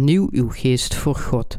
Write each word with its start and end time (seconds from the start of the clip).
vernieuw 0.00 0.28
uw 0.30 0.48
geest 0.50 0.94
voor 0.94 1.14
God. 1.14 1.58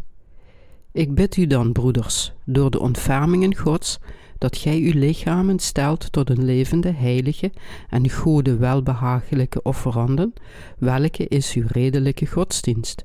Ik 0.91 1.16
bid 1.16 1.38
u 1.38 1.47
dan, 1.47 1.71
broeders, 1.71 2.34
door 2.45 2.71
de 2.71 2.79
ontfermingen 2.79 3.55
Gods, 3.55 3.99
dat 4.38 4.57
gij 4.57 4.79
uw 4.79 4.99
lichamen 4.99 5.59
stelt 5.59 6.11
tot 6.11 6.29
een 6.29 6.45
levende, 6.45 6.91
heilige 6.91 7.52
en 7.89 8.12
goede, 8.12 8.57
welbehagelijke 8.57 9.62
offeranden, 9.62 10.34
welke 10.77 11.27
is 11.27 11.54
uw 11.54 11.63
redelijke 11.67 12.25
godsdienst. 12.25 13.02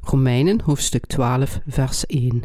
Romeinen 0.00 0.60
hoofdstuk 0.60 1.06
12, 1.06 1.60
vers 1.66 2.06
1. 2.06 2.42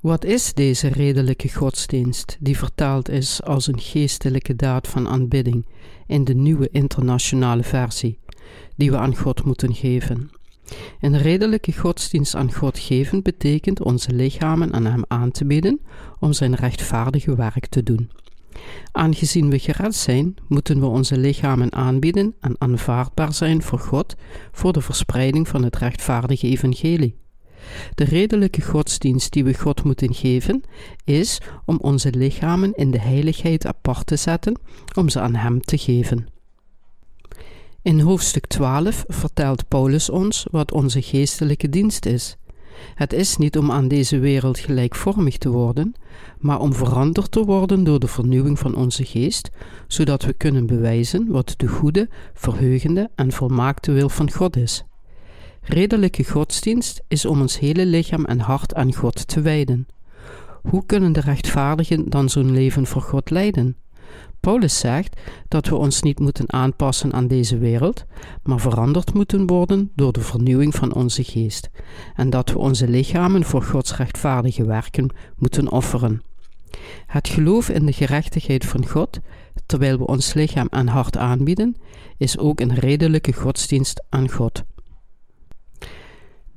Wat 0.00 0.24
is 0.24 0.54
deze 0.54 0.88
redelijke 0.88 1.48
godsdienst, 1.48 2.36
die 2.40 2.58
vertaald 2.58 3.08
is 3.08 3.42
als 3.42 3.66
een 3.66 3.80
geestelijke 3.80 4.56
daad 4.56 4.88
van 4.88 5.08
aanbidding 5.08 5.66
in 6.06 6.24
de 6.24 6.34
nieuwe 6.34 6.68
internationale 6.70 7.62
versie, 7.62 8.18
die 8.76 8.90
we 8.90 8.96
aan 8.96 9.16
God 9.16 9.44
moeten 9.44 9.74
geven? 9.74 10.30
Een 11.00 11.18
redelijke 11.18 11.72
godsdienst 11.72 12.34
aan 12.34 12.52
God 12.52 12.78
geven 12.78 13.22
betekent 13.22 13.82
onze 13.82 14.12
lichamen 14.12 14.72
aan 14.72 14.84
Hem 14.84 15.04
aan 15.08 15.30
te 15.30 15.44
bieden 15.44 15.80
om 16.18 16.32
Zijn 16.32 16.54
rechtvaardige 16.54 17.34
werk 17.36 17.66
te 17.66 17.82
doen. 17.82 18.10
Aangezien 18.92 19.50
we 19.50 19.58
gered 19.58 19.94
zijn, 19.94 20.34
moeten 20.48 20.80
we 20.80 20.86
onze 20.86 21.18
lichamen 21.18 21.72
aanbieden 21.72 22.34
en 22.40 22.54
aanvaardbaar 22.58 23.34
zijn 23.34 23.62
voor 23.62 23.78
God 23.78 24.16
voor 24.52 24.72
de 24.72 24.80
verspreiding 24.80 25.48
van 25.48 25.64
het 25.64 25.76
rechtvaardige 25.76 26.46
evangelie. 26.46 27.18
De 27.94 28.04
redelijke 28.04 28.62
godsdienst 28.62 29.32
die 29.32 29.44
we 29.44 29.54
God 29.54 29.84
moeten 29.84 30.14
geven, 30.14 30.62
is 31.04 31.38
om 31.64 31.78
onze 31.80 32.12
lichamen 32.12 32.74
in 32.74 32.90
de 32.90 33.00
heiligheid 33.00 33.66
apart 33.66 34.06
te 34.06 34.16
zetten, 34.16 34.60
om 34.94 35.08
ze 35.08 35.20
aan 35.20 35.34
Hem 35.34 35.60
te 35.60 35.78
geven. 35.78 36.26
In 37.82 38.00
hoofdstuk 38.00 38.46
12 38.46 39.04
vertelt 39.08 39.68
Paulus 39.68 40.10
ons 40.10 40.46
wat 40.50 40.72
onze 40.72 41.02
geestelijke 41.02 41.68
dienst 41.68 42.06
is. 42.06 42.36
Het 42.94 43.12
is 43.12 43.36
niet 43.36 43.58
om 43.58 43.70
aan 43.70 43.88
deze 43.88 44.18
wereld 44.18 44.58
gelijkvormig 44.58 45.38
te 45.38 45.50
worden, 45.50 45.94
maar 46.38 46.60
om 46.60 46.74
veranderd 46.74 47.30
te 47.30 47.44
worden 47.44 47.84
door 47.84 48.00
de 48.00 48.06
vernieuwing 48.06 48.58
van 48.58 48.74
onze 48.74 49.04
geest, 49.04 49.50
zodat 49.86 50.22
we 50.22 50.32
kunnen 50.32 50.66
bewijzen 50.66 51.26
wat 51.28 51.54
de 51.56 51.66
goede, 51.66 52.08
verheugende 52.34 53.10
en 53.14 53.32
volmaakte 53.32 53.92
wil 53.92 54.08
van 54.08 54.32
God 54.32 54.56
is. 54.56 54.84
Redelijke 55.62 56.24
godsdienst 56.24 57.02
is 57.08 57.24
om 57.24 57.40
ons 57.40 57.58
hele 57.58 57.86
lichaam 57.86 58.24
en 58.24 58.40
hart 58.40 58.74
aan 58.74 58.94
God 58.94 59.28
te 59.28 59.40
wijden. 59.40 59.86
Hoe 60.62 60.86
kunnen 60.86 61.12
de 61.12 61.20
rechtvaardigen 61.20 62.10
dan 62.10 62.28
zo'n 62.28 62.52
leven 62.52 62.86
voor 62.86 63.02
God 63.02 63.30
leiden? 63.30 63.76
Paulus 64.40 64.78
zegt 64.78 65.20
dat 65.48 65.66
we 65.66 65.76
ons 65.76 66.02
niet 66.02 66.18
moeten 66.18 66.52
aanpassen 66.52 67.12
aan 67.12 67.26
deze 67.26 67.58
wereld, 67.58 68.04
maar 68.42 68.60
veranderd 68.60 69.14
moeten 69.14 69.46
worden 69.46 69.90
door 69.94 70.12
de 70.12 70.20
vernieuwing 70.20 70.74
van 70.74 70.94
onze 70.94 71.24
geest, 71.24 71.70
en 72.14 72.30
dat 72.30 72.52
we 72.52 72.58
onze 72.58 72.88
lichamen 72.88 73.44
voor 73.44 73.62
Gods 73.62 73.96
rechtvaardige 73.96 74.64
werken 74.64 75.14
moeten 75.36 75.70
offeren. 75.70 76.22
Het 77.06 77.28
geloof 77.28 77.68
in 77.68 77.86
de 77.86 77.92
gerechtigheid 77.92 78.64
van 78.64 78.86
God, 78.86 79.18
terwijl 79.66 79.98
we 79.98 80.06
ons 80.06 80.34
lichaam 80.34 80.66
en 80.70 80.88
hart 80.88 81.16
aanbieden, 81.16 81.76
is 82.16 82.38
ook 82.38 82.60
een 82.60 82.74
redelijke 82.74 83.32
godsdienst 83.32 84.02
aan 84.08 84.30
God. 84.30 84.62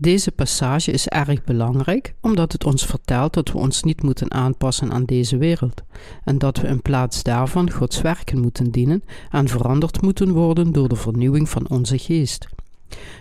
Deze 0.03 0.31
passage 0.31 0.91
is 0.91 1.07
erg 1.07 1.43
belangrijk 1.43 2.13
omdat 2.21 2.51
het 2.51 2.65
ons 2.65 2.85
vertelt 2.85 3.33
dat 3.33 3.51
we 3.51 3.57
ons 3.57 3.83
niet 3.83 4.03
moeten 4.03 4.31
aanpassen 4.31 4.91
aan 4.91 5.05
deze 5.05 5.37
wereld 5.37 5.81
en 6.23 6.37
dat 6.37 6.57
we 6.57 6.67
in 6.67 6.81
plaats 6.81 7.23
daarvan 7.23 7.71
Gods 7.71 8.01
werken 8.01 8.39
moeten 8.39 8.71
dienen 8.71 9.03
en 9.31 9.47
veranderd 9.47 10.01
moeten 10.01 10.31
worden 10.31 10.71
door 10.71 10.89
de 10.89 10.95
vernieuwing 10.95 11.49
van 11.49 11.69
onze 11.69 11.97
geest. 11.97 12.47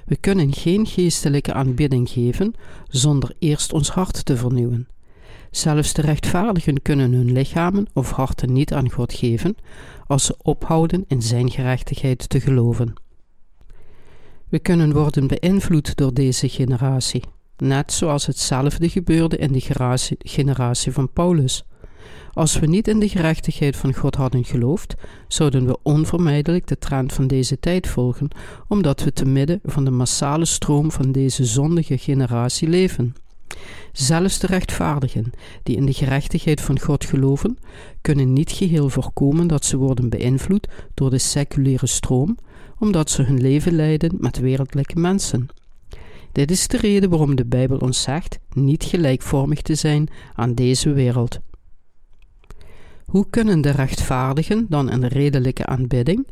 We 0.06 0.16
kunnen 0.16 0.52
geen 0.52 0.86
geestelijke 0.86 1.52
aanbidding 1.52 2.08
geven 2.08 2.54
zonder 2.88 3.34
eerst 3.38 3.72
ons 3.72 3.88
hart 3.90 4.24
te 4.24 4.36
vernieuwen. 4.36 4.88
Zelfs 5.50 5.92
de 5.92 6.02
rechtvaardigen 6.02 6.82
kunnen 6.82 7.12
hun 7.12 7.32
lichamen 7.32 7.86
of 7.92 8.10
harten 8.10 8.52
niet 8.52 8.72
aan 8.72 8.90
God 8.90 9.12
geven 9.12 9.56
als 10.06 10.24
ze 10.24 10.36
ophouden 10.42 11.04
in 11.08 11.22
Zijn 11.22 11.50
gerechtigheid 11.50 12.28
te 12.28 12.40
geloven. 12.40 12.94
We 14.52 14.58
kunnen 14.58 14.92
worden 14.92 15.26
beïnvloed 15.26 15.96
door 15.96 16.14
deze 16.14 16.48
generatie, 16.48 17.22
net 17.56 17.92
zoals 17.92 18.26
hetzelfde 18.26 18.88
gebeurde 18.88 19.36
in 19.36 19.52
de 19.52 19.98
generatie 20.18 20.92
van 20.92 21.12
Paulus. 21.12 21.64
Als 22.32 22.58
we 22.58 22.66
niet 22.66 22.88
in 22.88 22.98
de 22.98 23.08
gerechtigheid 23.08 23.76
van 23.76 23.94
God 23.94 24.14
hadden 24.14 24.44
geloofd, 24.44 24.94
zouden 25.28 25.66
we 25.66 25.78
onvermijdelijk 25.82 26.66
de 26.66 26.78
trend 26.78 27.12
van 27.12 27.26
deze 27.26 27.60
tijd 27.60 27.86
volgen, 27.86 28.28
omdat 28.68 29.02
we 29.02 29.12
te 29.12 29.24
midden 29.24 29.60
van 29.64 29.84
de 29.84 29.90
massale 29.90 30.44
stroom 30.44 30.90
van 30.90 31.12
deze 31.12 31.44
zondige 31.44 31.98
generatie 31.98 32.68
leven. 32.68 33.14
Zelfs 33.92 34.38
de 34.38 34.46
rechtvaardigen, 34.46 35.32
die 35.62 35.76
in 35.76 35.86
de 35.86 35.92
gerechtigheid 35.92 36.60
van 36.60 36.80
God 36.80 37.04
geloven, 37.04 37.58
kunnen 38.00 38.32
niet 38.32 38.50
geheel 38.50 38.88
voorkomen 38.88 39.46
dat 39.46 39.64
ze 39.64 39.76
worden 39.76 40.08
beïnvloed 40.08 40.68
door 40.94 41.10
de 41.10 41.18
seculiere 41.18 41.86
stroom, 41.86 42.36
omdat 42.82 43.10
ze 43.10 43.22
hun 43.22 43.40
leven 43.40 43.72
leiden 43.72 44.16
met 44.18 44.38
wereldlijke 44.38 44.98
mensen. 44.98 45.48
Dit 46.32 46.50
is 46.50 46.68
de 46.68 46.76
reden 46.76 47.10
waarom 47.10 47.34
de 47.34 47.44
Bijbel 47.44 47.78
ons 47.78 48.02
zegt 48.02 48.38
niet 48.52 48.84
gelijkvormig 48.84 49.62
te 49.62 49.74
zijn 49.74 50.08
aan 50.34 50.54
deze 50.54 50.92
wereld. 50.92 51.38
Hoe 53.04 53.26
kunnen 53.30 53.60
de 53.60 53.70
rechtvaardigen 53.70 54.66
dan 54.68 54.90
een 54.90 55.08
redelijke 55.08 55.66
aanbidding, 55.66 56.26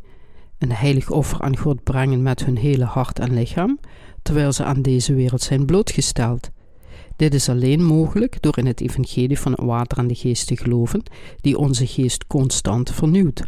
een 0.57 0.71
heilig 0.71 1.09
offer 1.09 1.41
aan 1.41 1.57
God 1.57 1.83
brengen 1.83 2.21
met 2.21 2.45
hun 2.45 2.57
hele 2.57 2.85
hart 2.85 3.19
en 3.19 3.33
lichaam, 3.33 3.79
terwijl 4.21 4.51
ze 4.51 4.63
aan 4.63 4.81
deze 4.81 5.13
wereld 5.13 5.41
zijn 5.41 5.65
blootgesteld? 5.65 6.49
Dit 7.15 7.33
is 7.33 7.49
alleen 7.49 7.83
mogelijk 7.83 8.41
door 8.41 8.57
in 8.57 8.65
het 8.65 8.81
evangelie 8.81 9.39
van 9.39 9.51
het 9.51 9.61
water 9.61 9.97
en 9.97 10.07
de 10.07 10.15
geest 10.15 10.47
te 10.47 10.57
geloven, 10.57 11.03
die 11.41 11.57
onze 11.57 11.87
geest 11.87 12.27
constant 12.27 12.91
vernieuwt. 12.91 13.43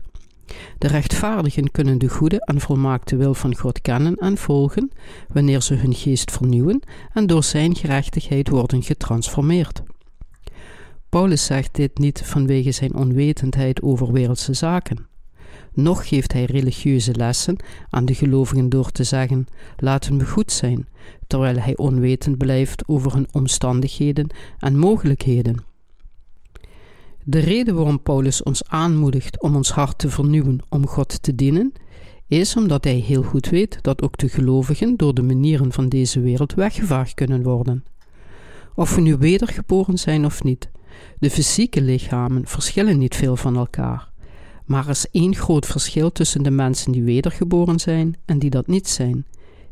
De 0.78 0.88
rechtvaardigen 0.88 1.72
kunnen 1.72 1.98
de 1.98 2.10
goede 2.10 2.46
en 2.46 2.62
volmaakte 2.62 3.16
wil 3.16 3.34
van 3.34 3.56
God 3.56 3.82
kennen 3.82 4.16
en 4.16 4.38
volgen 4.38 4.92
wanneer 5.28 5.62
ze 5.62 5.74
hun 5.74 5.94
geest 5.94 6.32
vernieuwen 6.32 6.82
en 7.14 7.28
door 7.28 7.44
zijn 7.44 7.76
gerechtigheid 7.76 8.50
worden 8.50 8.84
getransformeerd. 8.84 9.84
Paulus 11.10 11.46
zegt 11.46 11.76
dit 11.76 11.98
niet 11.98 12.22
vanwege 12.26 12.72
zijn 12.72 12.96
onwetendheid 12.96 13.82
over 13.82 14.12
wereldse 14.12 14.54
zaken. 14.54 15.08
Nog 15.74 16.08
geeft 16.08 16.34
hij 16.34 16.46
religieuze 16.46 17.16
lessen 17.16 17.56
aan 17.90 18.06
de 18.06 18.16
gelovigen 18.16 18.70
door 18.70 18.92
te 18.92 19.04
zeggen: 19.04 19.48
laten 19.78 20.18
we 20.18 20.26
goed 20.26 20.52
zijn, 20.52 20.88
terwijl 21.28 21.58
hij 21.58 21.78
onwetend 21.78 22.38
blijft 22.38 22.88
over 22.88 23.14
hun 23.14 23.28
omstandigheden 23.32 24.28
en 24.58 24.78
mogelijkheden. 24.78 25.73
De 27.26 27.40
reden 27.40 27.76
waarom 27.76 28.02
Paulus 28.02 28.44
ons 28.44 28.68
aanmoedigt 28.68 29.42
om 29.42 29.56
ons 29.56 29.72
hart 29.72 29.98
te 29.98 30.10
vernieuwen 30.10 30.60
om 30.70 30.88
God 30.88 31.24
te 31.24 31.36
dienen, 31.36 31.74
is 32.28 32.56
omdat 32.56 32.84
hij 32.84 32.96
heel 32.96 33.24
goed 33.24 33.50
weet 33.50 33.78
dat 33.82 34.02
ook 34.02 34.18
de 34.18 34.30
gelovigen 34.30 34.98
door 34.98 35.14
de 35.14 35.22
manieren 35.22 35.72
van 35.72 35.90
deze 35.90 36.20
wereld 36.20 36.54
weggevaagd 36.54 37.14
kunnen 37.14 37.44
worden. 37.44 37.84
Of 38.76 38.96
we 38.96 39.02
nu 39.02 39.18
wedergeboren 39.18 39.98
zijn 39.98 40.26
of 40.26 40.44
niet, 40.44 40.70
de 41.20 41.30
fysieke 41.30 41.82
lichamen 41.82 42.48
verschillen 42.48 42.98
niet 42.98 43.16
veel 43.16 43.36
van 43.36 43.56
elkaar. 43.56 44.12
Maar 44.66 44.84
er 44.84 44.90
is 44.90 45.10
één 45.12 45.36
groot 45.36 45.66
verschil 45.66 46.12
tussen 46.12 46.44
de 46.44 46.52
mensen 46.52 46.92
die 46.92 47.04
wedergeboren 47.04 47.80
zijn 47.80 48.16
en 48.26 48.40
die 48.40 48.50
dat 48.50 48.68
niet 48.68 48.88
zijn. 48.90 49.26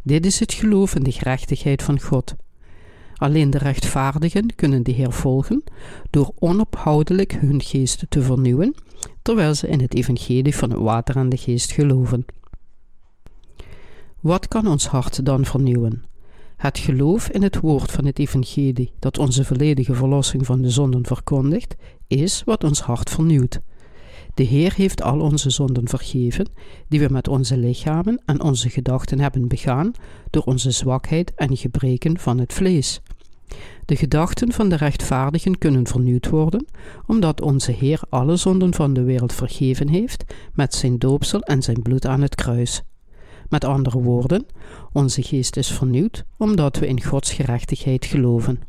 Dit 0.03 0.25
is 0.25 0.39
het 0.39 0.53
geloof 0.53 0.95
in 0.95 1.03
de 1.03 1.11
gerechtigheid 1.11 1.83
van 1.83 2.01
God. 2.01 2.35
Alleen 3.21 3.49
de 3.49 3.57
rechtvaardigen 3.57 4.55
kunnen 4.55 4.83
de 4.83 4.91
Heer 4.91 5.11
volgen 5.11 5.63
door 6.09 6.31
onophoudelijk 6.39 7.33
hun 7.33 7.61
geest 7.61 8.05
te 8.09 8.21
vernieuwen, 8.21 8.75
terwijl 9.21 9.55
ze 9.55 9.67
in 9.67 9.81
het 9.81 9.93
evangelie 9.93 10.55
van 10.55 10.69
het 10.69 10.79
water 10.79 11.15
en 11.15 11.29
de 11.29 11.37
geest 11.37 11.71
geloven. 11.71 12.25
Wat 14.19 14.47
kan 14.47 14.67
ons 14.67 14.87
hart 14.87 15.25
dan 15.25 15.45
vernieuwen? 15.45 16.03
Het 16.57 16.77
geloof 16.77 17.29
in 17.29 17.43
het 17.43 17.59
woord 17.59 17.91
van 17.91 18.05
het 18.05 18.19
evangelie 18.19 18.91
dat 18.99 19.17
onze 19.17 19.45
volledige 19.45 19.93
verlossing 19.93 20.45
van 20.45 20.61
de 20.61 20.69
zonden 20.69 21.05
verkondigt, 21.05 21.75
is 22.07 22.43
wat 22.45 22.63
ons 22.63 22.81
hart 22.81 23.09
vernieuwt. 23.09 23.59
De 24.33 24.43
Heer 24.43 24.73
heeft 24.75 25.01
al 25.01 25.19
onze 25.19 25.49
zonden 25.49 25.87
vergeven, 25.87 26.49
die 26.87 26.99
we 26.99 27.07
met 27.09 27.27
onze 27.27 27.57
lichamen 27.57 28.21
en 28.25 28.41
onze 28.41 28.69
gedachten 28.69 29.19
hebben 29.19 29.47
begaan 29.47 29.91
door 30.29 30.43
onze 30.43 30.71
zwakheid 30.71 31.33
en 31.35 31.57
gebreken 31.57 32.19
van 32.19 32.39
het 32.39 32.53
vlees. 32.53 33.01
De 33.85 33.95
gedachten 33.95 34.51
van 34.51 34.69
de 34.69 34.75
rechtvaardigen 34.75 35.57
kunnen 35.57 35.87
vernieuwd 35.87 36.29
worden, 36.29 36.65
omdat 37.07 37.41
onze 37.41 37.71
Heer 37.71 38.01
alle 38.09 38.35
zonden 38.35 38.73
van 38.73 38.93
de 38.93 39.03
wereld 39.03 39.33
vergeven 39.33 39.87
heeft 39.87 40.23
met 40.53 40.73
zijn 40.75 40.99
doopsel 40.99 41.41
en 41.41 41.61
zijn 41.61 41.81
bloed 41.81 42.05
aan 42.05 42.21
het 42.21 42.35
kruis. 42.35 42.81
Met 43.49 43.63
andere 43.63 44.01
woorden, 44.01 44.45
onze 44.93 45.21
geest 45.21 45.57
is 45.57 45.71
vernieuwd 45.71 46.25
omdat 46.37 46.77
we 46.77 46.87
in 46.87 47.03
Gods 47.03 47.33
gerechtigheid 47.33 48.05
geloven. 48.05 48.59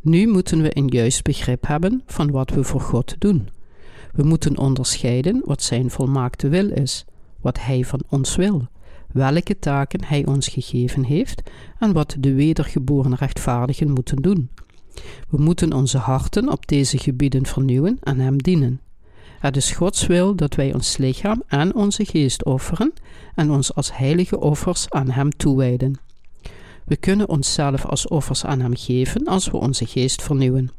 Nu 0.00 0.28
moeten 0.28 0.62
we 0.62 0.76
een 0.76 0.88
juist 0.88 1.22
begrip 1.22 1.66
hebben 1.66 2.02
van 2.06 2.30
wat 2.30 2.50
we 2.50 2.64
voor 2.64 2.80
God 2.80 3.14
doen. 3.18 3.48
We 4.12 4.22
moeten 4.22 4.58
onderscheiden 4.58 5.42
wat 5.44 5.62
Zijn 5.62 5.90
volmaakte 5.90 6.48
wil 6.48 6.70
is, 6.70 7.04
wat 7.40 7.58
Hij 7.60 7.84
van 7.84 8.02
ons 8.08 8.36
wil, 8.36 8.68
welke 9.12 9.58
taken 9.58 10.04
Hij 10.04 10.26
ons 10.26 10.48
gegeven 10.48 11.04
heeft 11.04 11.42
en 11.78 11.92
wat 11.92 12.16
de 12.18 12.34
wedergeboren 12.34 13.14
rechtvaardigen 13.14 13.90
moeten 13.90 14.16
doen. 14.16 14.50
We 15.28 15.42
moeten 15.42 15.72
onze 15.72 15.98
harten 15.98 16.52
op 16.52 16.66
deze 16.66 16.98
gebieden 16.98 17.46
vernieuwen 17.46 17.98
en 18.00 18.18
Hem 18.18 18.42
dienen. 18.42 18.80
Het 19.40 19.56
is 19.56 19.70
Gods 19.70 20.06
wil 20.06 20.36
dat 20.36 20.54
wij 20.54 20.74
ons 20.74 20.96
lichaam 20.96 21.42
en 21.46 21.74
onze 21.74 22.04
geest 22.04 22.44
offeren 22.44 22.92
en 23.34 23.50
ons 23.50 23.74
als 23.74 23.96
heilige 23.96 24.40
offers 24.40 24.90
aan 24.90 25.10
Hem 25.10 25.30
toewijden. 25.30 26.00
We 26.84 26.96
kunnen 26.96 27.28
onszelf 27.28 27.86
als 27.86 28.08
offers 28.08 28.44
aan 28.44 28.60
Hem 28.60 28.76
geven 28.76 29.26
als 29.26 29.50
we 29.50 29.56
onze 29.56 29.86
geest 29.86 30.22
vernieuwen. 30.22 30.70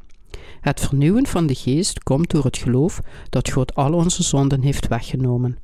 Het 0.61 0.79
vernieuwen 0.79 1.27
van 1.27 1.47
de 1.47 1.55
geest 1.55 2.03
komt 2.03 2.29
door 2.29 2.43
het 2.43 2.57
geloof 2.57 3.01
dat 3.29 3.51
God 3.51 3.75
al 3.75 3.93
onze 3.93 4.23
zonden 4.23 4.61
heeft 4.61 4.87
weggenomen. 4.87 5.57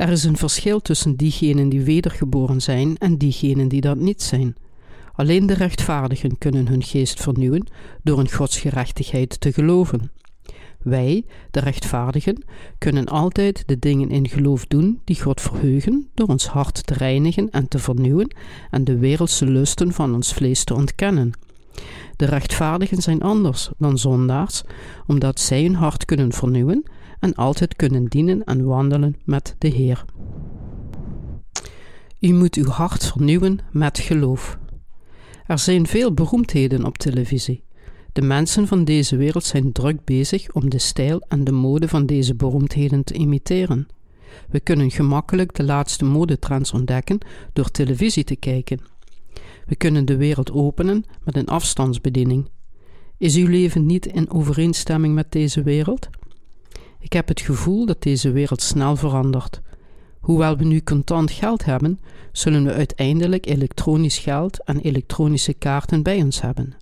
Er 0.00 0.08
is 0.08 0.24
een 0.24 0.36
verschil 0.36 0.80
tussen 0.80 1.16
diegenen 1.16 1.68
die 1.68 1.82
wedergeboren 1.82 2.60
zijn 2.60 2.96
en 2.98 3.16
diegenen 3.16 3.68
die 3.68 3.80
dat 3.80 3.96
niet 3.96 4.22
zijn. 4.22 4.56
Alleen 5.14 5.46
de 5.46 5.54
rechtvaardigen 5.54 6.38
kunnen 6.38 6.68
hun 6.68 6.82
geest 6.82 7.20
vernieuwen 7.20 7.66
door 8.02 8.18
in 8.18 8.30
Gods 8.30 8.58
gerechtigheid 8.58 9.40
te 9.40 9.52
geloven. 9.52 10.10
Wij, 10.82 11.24
de 11.50 11.60
rechtvaardigen, 11.60 12.44
kunnen 12.78 13.06
altijd 13.06 13.62
de 13.66 13.78
dingen 13.78 14.10
in 14.10 14.28
geloof 14.28 14.66
doen 14.66 15.00
die 15.04 15.22
God 15.22 15.40
verheugen 15.40 16.08
door 16.14 16.28
ons 16.28 16.46
hart 16.46 16.86
te 16.86 16.94
reinigen 16.94 17.50
en 17.50 17.68
te 17.68 17.78
vernieuwen 17.78 18.34
en 18.70 18.84
de 18.84 18.98
wereldse 18.98 19.46
lusten 19.46 19.92
van 19.92 20.14
ons 20.14 20.32
vlees 20.32 20.64
te 20.64 20.74
ontkennen. 20.74 21.32
De 22.16 22.24
rechtvaardigen 22.24 23.02
zijn 23.02 23.22
anders 23.22 23.70
dan 23.78 23.98
zondaars, 23.98 24.62
omdat 25.06 25.40
zij 25.40 25.62
hun 25.62 25.74
hart 25.74 26.04
kunnen 26.04 26.32
vernieuwen 26.32 26.84
en 27.20 27.34
altijd 27.34 27.76
kunnen 27.76 28.04
dienen 28.04 28.44
en 28.44 28.64
wandelen 28.64 29.16
met 29.24 29.54
de 29.58 29.68
Heer. 29.68 30.04
U 32.20 32.32
moet 32.32 32.54
uw 32.54 32.68
hart 32.68 33.06
vernieuwen 33.06 33.58
met 33.72 33.98
geloof. 33.98 34.58
Er 35.46 35.58
zijn 35.58 35.86
veel 35.86 36.14
beroemdheden 36.14 36.84
op 36.84 36.98
televisie. 36.98 37.62
De 38.12 38.22
mensen 38.22 38.66
van 38.66 38.84
deze 38.84 39.16
wereld 39.16 39.44
zijn 39.44 39.72
druk 39.72 40.04
bezig 40.04 40.52
om 40.52 40.70
de 40.70 40.78
stijl 40.78 41.22
en 41.28 41.44
de 41.44 41.52
mode 41.52 41.88
van 41.88 42.06
deze 42.06 42.34
beroemdheden 42.34 43.04
te 43.04 43.14
imiteren. 43.14 43.86
We 44.48 44.60
kunnen 44.60 44.90
gemakkelijk 44.90 45.54
de 45.54 45.62
laatste 45.62 46.04
modetrends 46.04 46.72
ontdekken 46.72 47.18
door 47.52 47.70
televisie 47.70 48.24
te 48.24 48.36
kijken. 48.36 48.80
We 49.66 49.76
kunnen 49.76 50.04
de 50.04 50.16
wereld 50.16 50.52
openen 50.52 51.04
met 51.24 51.36
een 51.36 51.46
afstandsbediening. 51.46 52.48
Is 53.16 53.36
uw 53.36 53.48
leven 53.48 53.86
niet 53.86 54.06
in 54.06 54.30
overeenstemming 54.30 55.14
met 55.14 55.32
deze 55.32 55.62
wereld? 55.62 56.08
Ik 57.00 57.12
heb 57.12 57.28
het 57.28 57.40
gevoel 57.40 57.86
dat 57.86 58.02
deze 58.02 58.32
wereld 58.32 58.62
snel 58.62 58.96
verandert. 58.96 59.60
Hoewel 60.20 60.56
we 60.56 60.64
nu 60.64 60.82
contant 60.82 61.30
geld 61.30 61.64
hebben, 61.64 62.00
zullen 62.32 62.64
we 62.64 62.72
uiteindelijk 62.72 63.46
elektronisch 63.46 64.18
geld 64.18 64.64
en 64.64 64.80
elektronische 64.80 65.54
kaarten 65.54 66.02
bij 66.02 66.22
ons 66.22 66.40
hebben. 66.40 66.74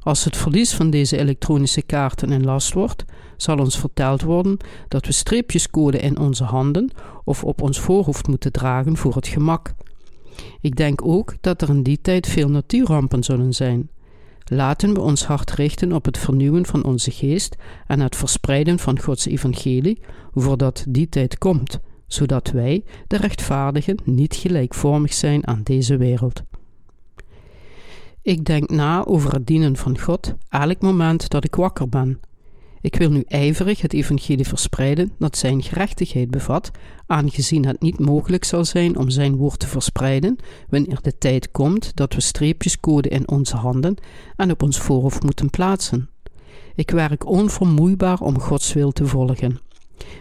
Als 0.00 0.24
het 0.24 0.36
verlies 0.36 0.74
van 0.74 0.90
deze 0.90 1.18
elektronische 1.18 1.82
kaarten 1.82 2.30
een 2.30 2.44
last 2.44 2.72
wordt, 2.72 3.04
zal 3.36 3.58
ons 3.58 3.78
verteld 3.78 4.22
worden 4.22 4.56
dat 4.88 5.06
we 5.06 5.12
streepjes 5.12 5.70
code 5.70 5.98
in 5.98 6.18
onze 6.18 6.44
handen 6.44 6.90
of 7.24 7.44
op 7.44 7.62
ons 7.62 7.80
voorhoofd 7.80 8.28
moeten 8.28 8.52
dragen 8.52 8.96
voor 8.96 9.14
het 9.14 9.26
gemak. 9.26 9.74
Ik 10.60 10.76
denk 10.76 11.06
ook 11.06 11.34
dat 11.40 11.62
er 11.62 11.68
in 11.68 11.82
die 11.82 12.00
tijd 12.00 12.26
veel 12.26 12.48
natuurrampen 12.48 13.24
zullen 13.24 13.54
zijn. 13.54 13.88
Laten 14.48 14.94
we 14.94 15.00
ons 15.00 15.24
hart 15.24 15.50
richten 15.50 15.92
op 15.92 16.04
het 16.04 16.18
vernieuwen 16.18 16.66
van 16.66 16.84
onze 16.84 17.10
geest 17.10 17.56
en 17.86 18.00
het 18.00 18.16
verspreiden 18.16 18.78
van 18.78 19.00
Gods 19.00 19.26
evangelie, 19.26 20.00
voordat 20.34 20.84
die 20.88 21.08
tijd 21.08 21.38
komt, 21.38 21.78
zodat 22.06 22.50
wij, 22.50 22.84
de 23.06 23.16
rechtvaardigen, 23.16 23.98
niet 24.04 24.34
gelijkvormig 24.34 25.14
zijn 25.14 25.46
aan 25.46 25.60
deze 25.62 25.96
wereld. 25.96 26.42
Ik 28.22 28.44
denk 28.44 28.70
na 28.70 29.04
over 29.04 29.32
het 29.32 29.46
dienen 29.46 29.76
van 29.76 29.98
God 29.98 30.34
elk 30.48 30.80
moment 30.80 31.28
dat 31.28 31.44
ik 31.44 31.54
wakker 31.54 31.88
ben. 31.88 32.20
Ik 32.86 32.96
wil 32.96 33.10
nu 33.10 33.22
ijverig 33.26 33.80
het 33.80 33.92
evangelie 33.92 34.46
verspreiden 34.46 35.12
dat 35.18 35.36
zijn 35.36 35.62
gerechtigheid 35.62 36.30
bevat, 36.30 36.70
aangezien 37.06 37.66
het 37.66 37.80
niet 37.80 37.98
mogelijk 37.98 38.44
zal 38.44 38.64
zijn 38.64 38.96
om 38.96 39.10
zijn 39.10 39.36
woord 39.36 39.58
te 39.58 39.66
verspreiden 39.66 40.36
wanneer 40.68 40.98
de 41.02 41.18
tijd 41.18 41.50
komt 41.50 41.96
dat 41.96 42.14
we 42.14 42.20
streepjes 42.20 42.80
code 42.80 43.08
in 43.08 43.28
onze 43.28 43.56
handen 43.56 43.94
en 44.36 44.50
op 44.50 44.62
ons 44.62 44.78
voorhoofd 44.78 45.22
moeten 45.22 45.50
plaatsen. 45.50 46.08
Ik 46.74 46.90
werk 46.90 47.26
onvermoeibaar 47.26 48.20
om 48.20 48.38
Gods 48.40 48.72
wil 48.72 48.92
te 48.92 49.06
volgen. 49.06 49.60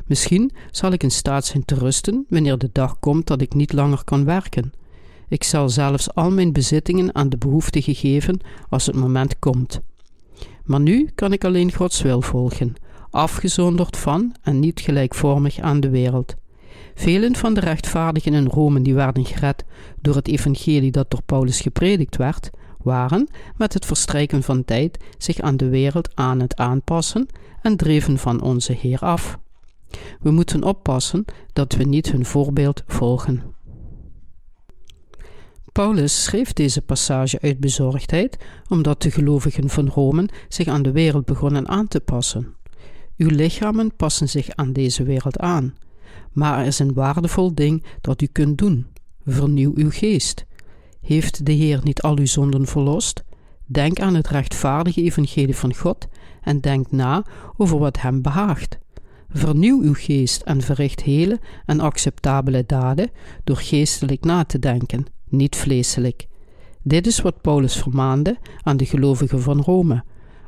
Misschien 0.06 0.51
zal 0.71 0.91
ik 0.91 1.03
in 1.03 1.12
staat 1.12 1.45
zijn 1.45 1.65
te 1.65 1.75
rusten 1.75 2.25
wanneer 2.29 2.57
de 2.57 2.69
dag 2.71 3.00
komt 3.00 3.27
dat 3.27 3.41
ik 3.41 3.53
niet 3.53 3.73
langer 3.73 4.03
kan 4.03 4.25
werken. 4.25 4.73
Ik 5.27 5.44
zal 5.44 5.69
zelfs 5.69 6.13
al 6.13 6.31
mijn 6.31 6.53
bezittingen 6.53 7.15
aan 7.15 7.29
de 7.29 7.38
behoeftigen 7.38 7.95
geven 7.95 8.39
als 8.69 8.85
het 8.85 8.95
moment 8.95 9.39
komt. 9.39 9.81
Maar 10.65 10.79
nu 10.79 11.09
kan 11.15 11.33
ik 11.33 11.44
alleen 11.44 11.73
Gods 11.73 12.01
wil 12.01 12.21
volgen, 12.21 12.75
afgezonderd 13.09 13.97
van 13.97 14.35
en 14.41 14.59
niet 14.59 14.79
gelijkvormig 14.79 15.59
aan 15.59 15.79
de 15.79 15.89
wereld. 15.89 16.35
Velen 16.95 17.35
van 17.35 17.53
de 17.53 17.59
rechtvaardigen 17.59 18.33
in 18.33 18.45
Rome 18.47 18.81
die 18.81 18.94
werden 18.94 19.25
gered 19.25 19.65
door 20.01 20.15
het 20.15 20.27
evangelie 20.27 20.91
dat 20.91 21.12
door 21.12 21.21
Paulus 21.25 21.62
gepredikt 21.62 22.15
werd, 22.17 22.50
waren 22.81 23.27
met 23.57 23.73
het 23.73 23.85
verstrijken 23.85 24.44
van 24.44 24.65
tijd 24.65 24.97
zich 25.17 25.39
aan 25.39 25.57
de 25.57 25.69
wereld 25.69 26.15
aan 26.15 26.39
het 26.39 26.56
aanpassen 26.56 27.27
en 27.62 27.77
dreven 27.77 28.17
van 28.17 28.41
onze 28.41 28.73
Heer 28.73 29.00
af. 29.00 29.38
We 30.19 30.31
moeten 30.31 30.63
oppassen 30.63 31.25
dat 31.53 31.73
we 31.73 31.83
niet 31.83 32.12
hun 32.12 32.25
voorbeeld 32.25 32.83
volgen. 32.88 33.54
Paulus 35.75 36.24
schreef 36.24 36.54
deze 36.54 36.81
passage 36.81 37.42
uit 37.42 37.60
bezorgdheid, 37.60 38.38
omdat 38.68 39.01
de 39.01 39.12
gelovigen 39.12 39.69
van 39.69 39.88
Rome 39.88 40.30
zich 40.50 40.68
aan 40.68 40.81
de 40.81 40.92
wereld 40.92 41.25
begonnen 41.25 41.68
aan 41.68 41.88
te 41.88 42.00
passen. 42.00 42.56
Uw 43.18 43.30
lichamen 43.30 43.95
passen 43.95 44.30
zich 44.30 44.50
aan 44.50 44.74
deze 44.74 45.04
wereld 45.04 45.39
aan, 45.39 45.75
maar 46.31 46.60
er 46.60 46.66
is 46.66 46.80
een 46.80 46.94
waardevol 46.94 47.56
ding 47.56 47.83
dat 48.01 48.22
u 48.22 48.25
kunt 48.25 48.57
doen: 48.57 48.88
vernieuw 49.25 49.72
uw 49.75 49.89
geest. 49.89 50.45
Heeft 51.01 51.45
de 51.45 51.51
Heer 51.51 51.80
niet 51.83 52.01
al 52.01 52.18
uw 52.18 52.25
zonden 52.25 52.65
verlost? 52.65 53.24
Denk 53.65 54.00
aan 54.00 54.15
het 54.15 54.27
rechtvaardige 54.27 55.01
evangelie 55.01 55.55
van 55.55 55.75
God 55.75 56.08
en 56.41 56.62
denk 56.62 56.91
na 56.91 57.25
over 57.58 57.77
wat 57.79 58.01
Hem 58.01 58.22
behaagt. 58.22 58.77
Vernieuw 59.29 59.82
uw 59.82 59.94
geest 59.94 60.41
en 60.41 60.62
verricht 60.62 61.01
hele 61.01 61.39
en 61.65 61.79
acceptabele 61.79 62.63
daden 62.65 63.10
door 63.44 63.58
geestelijk 63.58 64.24
na 64.24 64.44
te 64.44 64.60
denken 64.60 65.13
niet 65.29 65.55
vleeselijk. 65.55 66.27
Dit 66.82 67.08
is 67.08 67.22
wat 67.22 67.41
Paulus 67.41 67.75
vermaande 67.75 68.38
aan 68.62 68.77
de 68.77 68.86
gelovigen 68.86 69.41
van 69.41 69.62
Rome, 69.62 70.03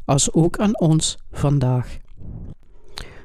als 0.06 0.34
ook 0.34 0.58
aan 0.58 0.80
ons 0.80 1.18
vandaag. 1.32 1.98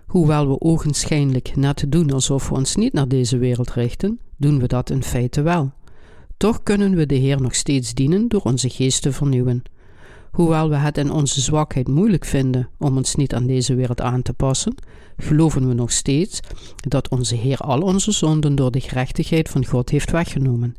Hoewel 0.06 0.48
we 0.48 0.60
ogenschijnlijk 0.60 1.56
net 1.56 1.84
doen 1.88 2.12
alsof 2.12 2.48
we 2.48 2.54
ons 2.54 2.76
niet 2.76 2.92
naar 2.92 3.08
deze 3.08 3.38
wereld 3.38 3.70
richten, 3.70 4.20
doen 4.36 4.58
we 4.58 4.66
dat 4.66 4.90
in 4.90 5.02
feite 5.02 5.42
wel. 5.42 5.72
Toch 6.36 6.62
kunnen 6.62 6.94
we 6.94 7.06
de 7.06 7.14
Heer 7.14 7.40
nog 7.40 7.54
steeds 7.54 7.94
dienen 7.94 8.28
door 8.28 8.40
onze 8.40 8.68
geest 8.68 9.02
te 9.02 9.12
vernieuwen. 9.12 9.62
Hoewel 10.32 10.68
we 10.68 10.76
het 10.76 10.98
in 10.98 11.10
onze 11.10 11.40
zwakheid 11.40 11.88
moeilijk 11.88 12.24
vinden 12.24 12.68
om 12.78 12.96
ons 12.96 13.14
niet 13.14 13.34
aan 13.34 13.46
deze 13.46 13.74
wereld 13.74 14.00
aan 14.00 14.22
te 14.22 14.32
passen, 14.32 14.74
geloven 15.16 15.68
we 15.68 15.74
nog 15.74 15.92
steeds 15.92 16.40
dat 16.76 17.08
onze 17.08 17.34
Heer 17.34 17.58
al 17.58 17.80
onze 17.80 18.12
zonden 18.12 18.54
door 18.54 18.70
de 18.70 18.80
gerechtigheid 18.80 19.48
van 19.48 19.66
God 19.66 19.90
heeft 19.90 20.10
weggenomen. 20.10 20.76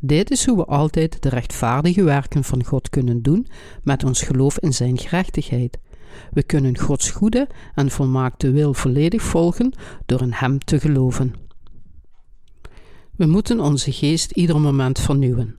Dit 0.00 0.30
is 0.30 0.46
hoe 0.46 0.56
we 0.56 0.64
altijd 0.64 1.22
de 1.22 1.28
rechtvaardige 1.28 2.02
werken 2.02 2.44
van 2.44 2.64
God 2.64 2.90
kunnen 2.90 3.22
doen 3.22 3.46
met 3.82 4.04
ons 4.04 4.22
geloof 4.22 4.58
in 4.58 4.72
Zijn 4.72 4.98
gerechtigheid. 4.98 5.78
We 6.32 6.42
kunnen 6.42 6.78
Gods 6.78 7.10
goede 7.10 7.48
en 7.74 7.90
volmaakte 7.90 8.50
wil 8.50 8.74
volledig 8.74 9.22
volgen 9.22 9.72
door 10.06 10.22
in 10.22 10.32
Hem 10.32 10.58
te 10.58 10.80
geloven. 10.80 11.34
We 13.16 13.26
moeten 13.26 13.60
onze 13.60 13.92
geest 13.92 14.30
ieder 14.30 14.60
moment 14.60 14.98
vernieuwen, 14.98 15.56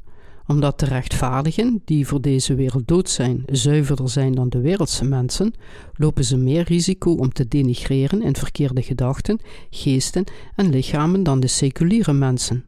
omdat 0.47 0.79
de 0.79 0.85
rechtvaardigen, 0.85 1.81
die 1.85 2.07
voor 2.07 2.21
deze 2.21 2.55
wereld 2.55 2.87
dood 2.87 3.09
zijn, 3.09 3.43
zuiverder 3.45 4.09
zijn 4.09 4.35
dan 4.35 4.49
de 4.49 4.61
wereldse 4.61 5.05
mensen, 5.05 5.53
lopen 5.93 6.23
ze 6.23 6.37
meer 6.37 6.63
risico 6.63 7.11
om 7.11 7.33
te 7.33 7.47
denigreren 7.47 8.21
in 8.21 8.35
verkeerde 8.35 8.81
gedachten, 8.81 9.39
geesten 9.69 10.23
en 10.55 10.69
lichamen 10.69 11.23
dan 11.23 11.39
de 11.39 11.47
seculiere 11.47 12.13
mensen. 12.13 12.65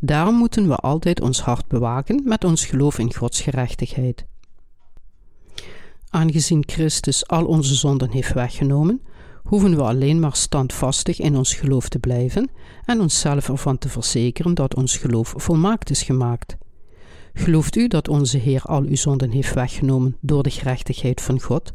Daarom 0.00 0.34
moeten 0.34 0.68
we 0.68 0.76
altijd 0.76 1.20
ons 1.20 1.40
hart 1.40 1.66
bewaken 1.66 2.20
met 2.24 2.44
ons 2.44 2.66
geloof 2.66 2.98
in 2.98 3.14
Gods 3.14 3.40
gerechtigheid. 3.40 4.26
Aangezien 6.10 6.62
Christus 6.66 7.26
al 7.26 7.44
onze 7.44 7.74
zonden 7.74 8.10
heeft 8.10 8.32
weggenomen, 8.32 9.02
hoeven 9.44 9.76
we 9.76 9.82
alleen 9.82 10.20
maar 10.20 10.36
standvastig 10.36 11.20
in 11.20 11.36
ons 11.36 11.54
geloof 11.54 11.88
te 11.88 11.98
blijven 11.98 12.50
en 12.84 13.00
onszelf 13.00 13.48
ervan 13.48 13.78
te 13.78 13.88
verzekeren 13.88 14.54
dat 14.54 14.74
ons 14.74 14.96
geloof 14.96 15.34
volmaakt 15.36 15.90
is 15.90 16.02
gemaakt. 16.02 16.56
Gelooft 17.32 17.76
u 17.76 17.88
dat 17.88 18.08
onze 18.08 18.38
Heer 18.38 18.62
al 18.62 18.82
uw 18.82 18.96
zonden 18.96 19.30
heeft 19.30 19.54
weggenomen 19.54 20.16
door 20.20 20.42
de 20.42 20.50
gerechtigheid 20.50 21.20
van 21.20 21.40
God? 21.40 21.72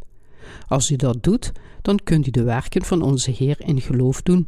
Als 0.68 0.92
u 0.92 0.96
dat 0.96 1.24
doet, 1.24 1.52
dan 1.82 2.00
kunt 2.04 2.28
u 2.28 2.32
de 2.32 2.44
werken 2.44 2.86
van 2.86 3.02
onze 3.02 3.32
Heer 3.32 3.56
in 3.60 3.82
geloof 3.82 4.22
doen, 4.22 4.48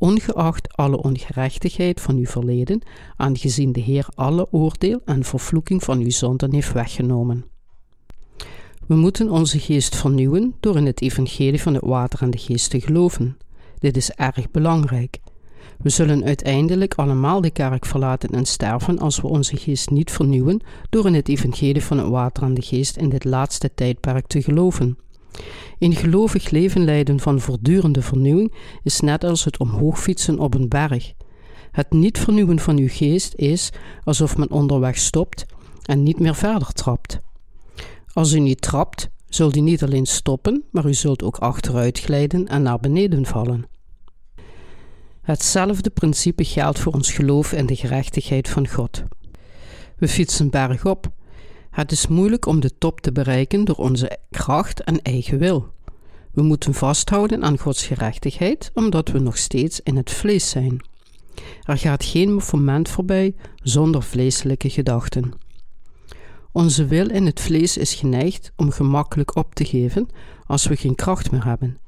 ongeacht 0.00 0.76
alle 0.76 1.02
ongerechtigheid 1.02 2.00
van 2.00 2.16
uw 2.16 2.26
verleden, 2.26 2.82
aangezien 3.16 3.72
de 3.72 3.80
Heer 3.80 4.06
alle 4.14 4.48
oordeel 4.50 5.00
en 5.04 5.24
vervloeking 5.24 5.84
van 5.84 6.00
uw 6.00 6.10
zonden 6.10 6.52
heeft 6.54 6.72
weggenomen. 6.72 7.44
We 8.86 8.94
moeten 8.94 9.30
onze 9.30 9.58
geest 9.58 9.96
vernieuwen 9.96 10.54
door 10.60 10.76
in 10.76 10.86
het 10.86 11.00
evangelie 11.00 11.62
van 11.62 11.74
het 11.74 11.84
water 11.84 12.22
en 12.22 12.30
de 12.30 12.38
geest 12.38 12.70
te 12.70 12.80
geloven. 12.80 13.36
Dit 13.78 13.96
is 13.96 14.10
erg 14.10 14.50
belangrijk. 14.50 15.20
We 15.78 15.88
zullen 15.88 16.24
uiteindelijk 16.24 16.94
allemaal 16.94 17.40
de 17.40 17.50
kerk 17.50 17.86
verlaten 17.86 18.30
en 18.30 18.44
sterven 18.44 18.98
als 18.98 19.20
we 19.20 19.28
onze 19.28 19.56
geest 19.56 19.90
niet 19.90 20.10
vernieuwen 20.10 20.60
door 20.90 21.06
in 21.06 21.14
het 21.14 21.28
evangelie 21.28 21.84
van 21.84 21.98
het 21.98 22.08
water 22.08 22.42
en 22.42 22.54
de 22.54 22.62
geest 22.62 22.96
in 22.96 23.08
dit 23.08 23.24
laatste 23.24 23.70
tijdperk 23.74 24.26
te 24.26 24.42
geloven. 24.42 24.98
Een 25.78 25.94
gelovig 25.94 26.50
leven 26.50 26.84
leiden 26.84 27.20
van 27.20 27.40
voortdurende 27.40 28.02
vernieuwing 28.02 28.54
is 28.82 29.00
net 29.00 29.24
als 29.24 29.44
het 29.44 29.58
omhoog 29.58 30.00
fietsen 30.00 30.38
op 30.38 30.54
een 30.54 30.68
berg. 30.68 31.12
Het 31.70 31.92
niet 31.92 32.18
vernieuwen 32.18 32.58
van 32.58 32.78
uw 32.78 32.88
geest 32.88 33.34
is 33.34 33.70
alsof 34.04 34.36
men 34.36 34.50
onderweg 34.50 34.96
stopt 34.96 35.46
en 35.82 36.02
niet 36.02 36.18
meer 36.18 36.34
verder 36.34 36.72
trapt. 36.72 37.18
Als 38.12 38.32
u 38.32 38.40
niet 38.40 38.60
trapt, 38.60 39.08
zult 39.28 39.56
u 39.56 39.60
niet 39.60 39.82
alleen 39.82 40.06
stoppen, 40.06 40.64
maar 40.70 40.86
u 40.86 40.94
zult 40.94 41.22
ook 41.22 41.36
achteruit 41.36 41.98
glijden 41.98 42.46
en 42.46 42.62
naar 42.62 42.80
beneden 42.80 43.26
vallen. 43.26 43.64
Hetzelfde 45.20 45.90
principe 45.90 46.44
geldt 46.44 46.78
voor 46.78 46.92
ons 46.92 47.12
geloof 47.12 47.52
in 47.52 47.66
de 47.66 47.76
gerechtigheid 47.76 48.48
van 48.48 48.68
God. 48.68 49.02
We 49.96 50.08
fietsen 50.08 50.50
bergop. 50.50 51.10
Het 51.70 51.92
is 51.92 52.06
moeilijk 52.06 52.46
om 52.46 52.60
de 52.60 52.78
top 52.78 53.00
te 53.00 53.12
bereiken 53.12 53.64
door 53.64 53.76
onze 53.76 54.18
kracht 54.30 54.82
en 54.82 55.02
eigen 55.02 55.38
wil. 55.38 55.72
We 56.32 56.42
moeten 56.42 56.74
vasthouden 56.74 57.44
aan 57.44 57.58
Gods 57.58 57.86
gerechtigheid, 57.86 58.70
omdat 58.74 59.08
we 59.08 59.18
nog 59.18 59.38
steeds 59.38 59.80
in 59.80 59.96
het 59.96 60.10
vlees 60.10 60.50
zijn. 60.50 60.84
Er 61.62 61.78
gaat 61.78 62.04
geen 62.04 62.42
moment 62.52 62.88
voorbij 62.88 63.34
zonder 63.62 64.02
vleeselijke 64.02 64.70
gedachten. 64.70 65.32
Onze 66.52 66.86
wil 66.86 67.10
in 67.10 67.26
het 67.26 67.40
vlees 67.40 67.76
is 67.76 67.94
geneigd 67.94 68.52
om 68.56 68.70
gemakkelijk 68.70 69.36
op 69.36 69.54
te 69.54 69.64
geven 69.64 70.08
als 70.46 70.66
we 70.66 70.76
geen 70.76 70.94
kracht 70.94 71.30
meer 71.30 71.44
hebben. 71.44 71.78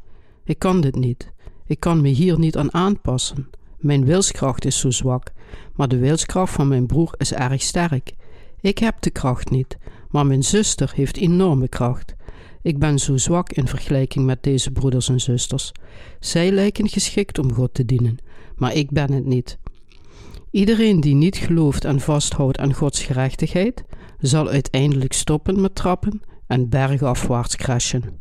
Ik 0.45 0.59
kan 0.59 0.81
dit 0.81 0.95
niet. 0.95 1.33
Ik 1.67 1.81
kan 1.81 2.01
me 2.01 2.09
hier 2.09 2.39
niet 2.39 2.57
aan 2.57 2.75
aanpassen. 2.75 3.51
Mijn 3.79 4.05
wilskracht 4.05 4.65
is 4.65 4.79
zo 4.79 4.91
zwak, 4.91 5.33
maar 5.75 5.89
de 5.89 5.99
wilskracht 5.99 6.53
van 6.53 6.69
mijn 6.69 6.87
broer 6.87 7.15
is 7.17 7.33
erg 7.33 7.63
sterk. 7.63 8.13
Ik 8.63 8.79
heb 8.79 9.01
de 9.01 9.11
kracht 9.11 9.51
niet, 9.51 9.77
maar 10.11 10.27
mijn 10.27 10.43
zuster 10.43 10.93
heeft 10.95 11.17
enorme 11.17 11.69
kracht. 11.69 12.15
Ik 12.63 12.79
ben 12.79 12.99
zo 12.99 13.17
zwak 13.17 13.53
in 13.53 13.69
vergelijking 13.69 14.25
met 14.25 14.43
deze 14.43 14.71
broeders 14.71 15.09
en 15.09 15.21
zusters. 15.21 15.73
Zij 16.21 16.51
lijken 16.51 16.89
geschikt 16.89 17.39
om 17.39 17.53
God 17.53 17.75
te 17.75 17.85
dienen, 17.85 18.19
maar 18.57 18.75
ik 18.75 18.91
ben 18.91 19.13
het 19.13 19.25
niet. 19.25 19.59
Iedereen 20.51 21.01
die 21.01 21.15
niet 21.15 21.37
gelooft 21.37 21.85
en 21.85 22.01
vasthoudt 22.01 22.59
aan 22.59 22.75
Gods 22.75 23.03
gerechtigheid, 23.03 23.85
zal 24.19 24.49
uiteindelijk 24.49 25.13
stoppen 25.13 25.61
met 25.61 25.75
trappen 25.75 26.21
en 26.47 26.69
bergafwaarts 26.69 27.57
crashen. 27.57 28.21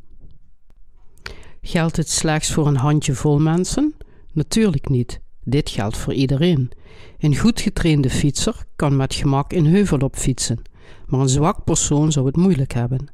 Geldt 1.62 1.98
het 1.98 2.10
slechts 2.10 2.54
voor 2.54 2.68
een 2.68 2.76
handjevol 2.76 3.40
mensen? 3.40 3.96
Natuurlijk 4.34 4.90
niet. 4.90 5.22
Dit 5.44 5.70
geldt 5.70 5.98
voor 5.98 6.14
iedereen. 6.14 6.72
Een 7.20 7.38
goed 7.38 7.62
getrainde 7.62 8.10
fietser 8.10 8.56
kan 8.76 8.96
met 8.96 9.16
gemak 9.16 9.54
een 9.54 9.66
heuvel 9.66 9.98
op 9.98 10.16
fietsen, 10.16 10.62
maar 11.08 11.20
een 11.20 11.30
zwak 11.30 11.64
persoon 11.64 12.12
zou 12.12 12.26
het 12.26 12.36
moeilijk 12.36 12.74
hebben. 12.74 13.08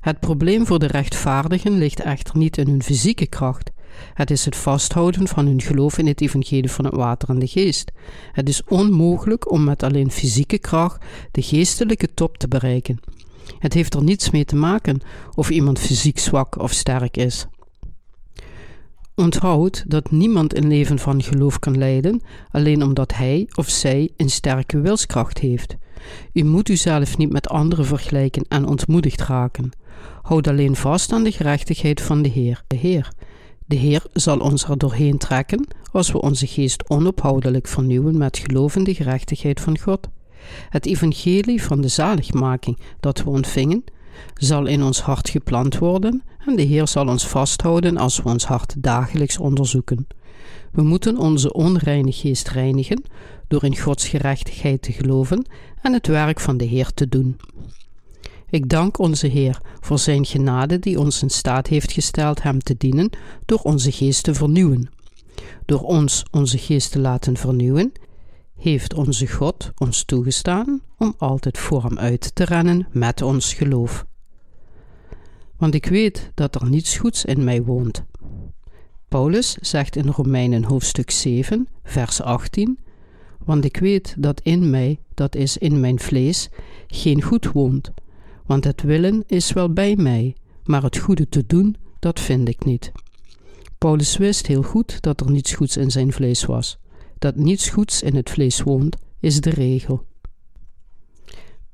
Het 0.00 0.20
probleem 0.20 0.66
voor 0.66 0.78
de 0.78 0.86
rechtvaardigen 0.86 1.78
ligt 1.78 2.00
echter 2.00 2.36
niet 2.36 2.58
in 2.58 2.68
hun 2.68 2.82
fysieke 2.82 3.26
kracht. 3.26 3.70
Het 4.14 4.30
is 4.30 4.44
het 4.44 4.56
vasthouden 4.56 5.28
van 5.28 5.46
hun 5.46 5.60
geloof 5.60 5.98
in 5.98 6.06
het 6.06 6.20
evangelie 6.20 6.70
van 6.70 6.84
het 6.84 6.94
water 6.94 7.28
en 7.28 7.38
de 7.38 7.46
geest. 7.46 7.92
Het 8.32 8.48
is 8.48 8.64
onmogelijk 8.64 9.50
om 9.50 9.64
met 9.64 9.82
alleen 9.82 10.10
fysieke 10.10 10.58
kracht 10.58 11.04
de 11.30 11.42
geestelijke 11.42 12.14
top 12.14 12.38
te 12.38 12.48
bereiken. 12.48 12.98
Het 13.58 13.74
heeft 13.74 13.94
er 13.94 14.02
niets 14.02 14.30
mee 14.30 14.44
te 14.44 14.56
maken 14.56 15.00
of 15.34 15.50
iemand 15.50 15.78
fysiek 15.78 16.18
zwak 16.18 16.58
of 16.58 16.72
sterk 16.72 17.16
is. 17.16 17.46
Onthoud 19.14 19.84
dat 19.86 20.10
niemand 20.10 20.56
een 20.56 20.68
leven 20.68 20.98
van 20.98 21.22
geloof 21.22 21.58
kan 21.58 21.78
leiden 21.78 22.22
alleen 22.50 22.82
omdat 22.82 23.14
hij 23.14 23.48
of 23.54 23.68
zij 23.68 24.10
een 24.16 24.30
sterke 24.30 24.80
wilskracht 24.80 25.38
heeft. 25.38 25.76
U 26.32 26.44
moet 26.44 26.68
uzelf 26.68 27.16
niet 27.16 27.32
met 27.32 27.48
anderen 27.48 27.84
vergelijken 27.86 28.44
en 28.48 28.66
ontmoedigd 28.66 29.20
raken. 29.20 29.70
Houd 30.22 30.48
alleen 30.48 30.76
vast 30.76 31.12
aan 31.12 31.24
de 31.24 31.32
gerechtigheid 31.32 32.00
van 32.00 32.22
de 32.22 32.28
Heer, 32.28 32.62
de 32.66 32.76
Heer. 32.76 33.12
De 33.66 33.76
Heer 33.76 34.02
zal 34.12 34.38
ons 34.38 34.64
er 34.64 34.78
doorheen 34.78 35.18
trekken 35.18 35.66
als 35.92 36.12
we 36.12 36.20
onze 36.20 36.46
geest 36.46 36.90
onophoudelijk 36.90 37.66
vernieuwen 37.66 38.18
met 38.18 38.38
geloof 38.38 38.76
in 38.76 38.84
de 38.84 38.94
gerechtigheid 38.94 39.60
van 39.60 39.78
God. 39.78 40.08
Het 40.68 40.86
evangelie 40.86 41.62
van 41.62 41.80
de 41.80 41.88
zaligmaking 41.88 42.78
dat 43.00 43.22
we 43.22 43.30
ontvingen, 43.30 43.84
zal 44.34 44.66
in 44.66 44.82
ons 44.82 45.00
hart 45.00 45.28
geplant 45.28 45.78
worden 45.78 46.22
en 46.46 46.56
de 46.56 46.62
Heer 46.62 46.88
zal 46.88 47.06
ons 47.06 47.26
vasthouden 47.26 47.96
als 47.96 48.16
we 48.16 48.28
ons 48.28 48.44
hart 48.44 48.74
dagelijks 48.78 49.38
onderzoeken. 49.38 50.06
We 50.72 50.82
moeten 50.82 51.18
onze 51.18 51.52
onreine 51.52 52.12
geest 52.12 52.48
reinigen 52.48 53.02
door 53.48 53.64
in 53.64 53.76
Gods 53.76 54.08
gerechtigheid 54.08 54.82
te 54.82 54.92
geloven 54.92 55.46
en 55.82 55.92
het 55.92 56.06
werk 56.06 56.40
van 56.40 56.56
de 56.56 56.64
Heer 56.64 56.90
te 56.94 57.08
doen. 57.08 57.36
Ik 58.50 58.68
dank 58.68 58.98
onze 58.98 59.26
Heer 59.26 59.60
voor 59.80 59.98
Zijn 59.98 60.24
genade 60.24 60.78
die 60.78 60.98
ons 60.98 61.22
in 61.22 61.30
staat 61.30 61.66
heeft 61.66 61.92
gesteld 61.92 62.42
Hem 62.42 62.58
te 62.58 62.74
dienen 62.78 63.10
door 63.46 63.58
onze 63.58 63.92
geest 63.92 64.22
te 64.22 64.34
vernieuwen. 64.34 64.90
Door 65.66 65.80
ons 65.80 66.22
onze 66.30 66.58
geest 66.58 66.92
te 66.92 66.98
laten 66.98 67.36
vernieuwen, 67.36 67.92
heeft 68.56 68.94
onze 68.94 69.26
God 69.26 69.70
ons 69.78 70.04
toegestaan 70.04 70.80
om 70.98 71.14
altijd 71.18 71.58
voor 71.58 71.82
Hem 71.82 71.98
uit 71.98 72.34
te 72.34 72.44
rennen 72.44 72.86
met 72.92 73.22
ons 73.22 73.54
geloof. 73.54 74.04
Want 75.60 75.74
ik 75.74 75.86
weet 75.86 76.30
dat 76.34 76.54
er 76.54 76.68
niets 76.68 76.96
goeds 76.96 77.24
in 77.24 77.44
mij 77.44 77.62
woont. 77.62 78.04
Paulus 79.08 79.52
zegt 79.60 79.96
in 79.96 80.08
Romeinen 80.08 80.64
hoofdstuk 80.64 81.10
7, 81.10 81.68
vers 81.82 82.22
18: 82.22 82.78
Want 83.44 83.64
ik 83.64 83.76
weet 83.76 84.14
dat 84.18 84.40
in 84.40 84.70
mij, 84.70 84.98
dat 85.14 85.34
is 85.34 85.56
in 85.56 85.80
mijn 85.80 85.98
vlees, 85.98 86.48
geen 86.86 87.22
goed 87.22 87.52
woont. 87.52 87.90
Want 88.46 88.64
het 88.64 88.82
willen 88.82 89.24
is 89.26 89.52
wel 89.52 89.72
bij 89.72 89.96
mij, 89.96 90.36
maar 90.64 90.82
het 90.82 90.98
goede 90.98 91.28
te 91.28 91.46
doen, 91.46 91.76
dat 91.98 92.20
vind 92.20 92.48
ik 92.48 92.64
niet. 92.64 92.92
Paulus 93.78 94.16
wist 94.16 94.46
heel 94.46 94.62
goed 94.62 95.00
dat 95.00 95.20
er 95.20 95.30
niets 95.30 95.52
goeds 95.54 95.76
in 95.76 95.90
zijn 95.90 96.12
vlees 96.12 96.44
was 96.44 96.78
dat 97.20 97.36
niets 97.36 97.68
goeds 97.68 98.02
in 98.02 98.16
het 98.16 98.30
vlees 98.30 98.62
woont, 98.62 98.96
is 99.18 99.40
de 99.40 99.50
regel. 99.50 100.04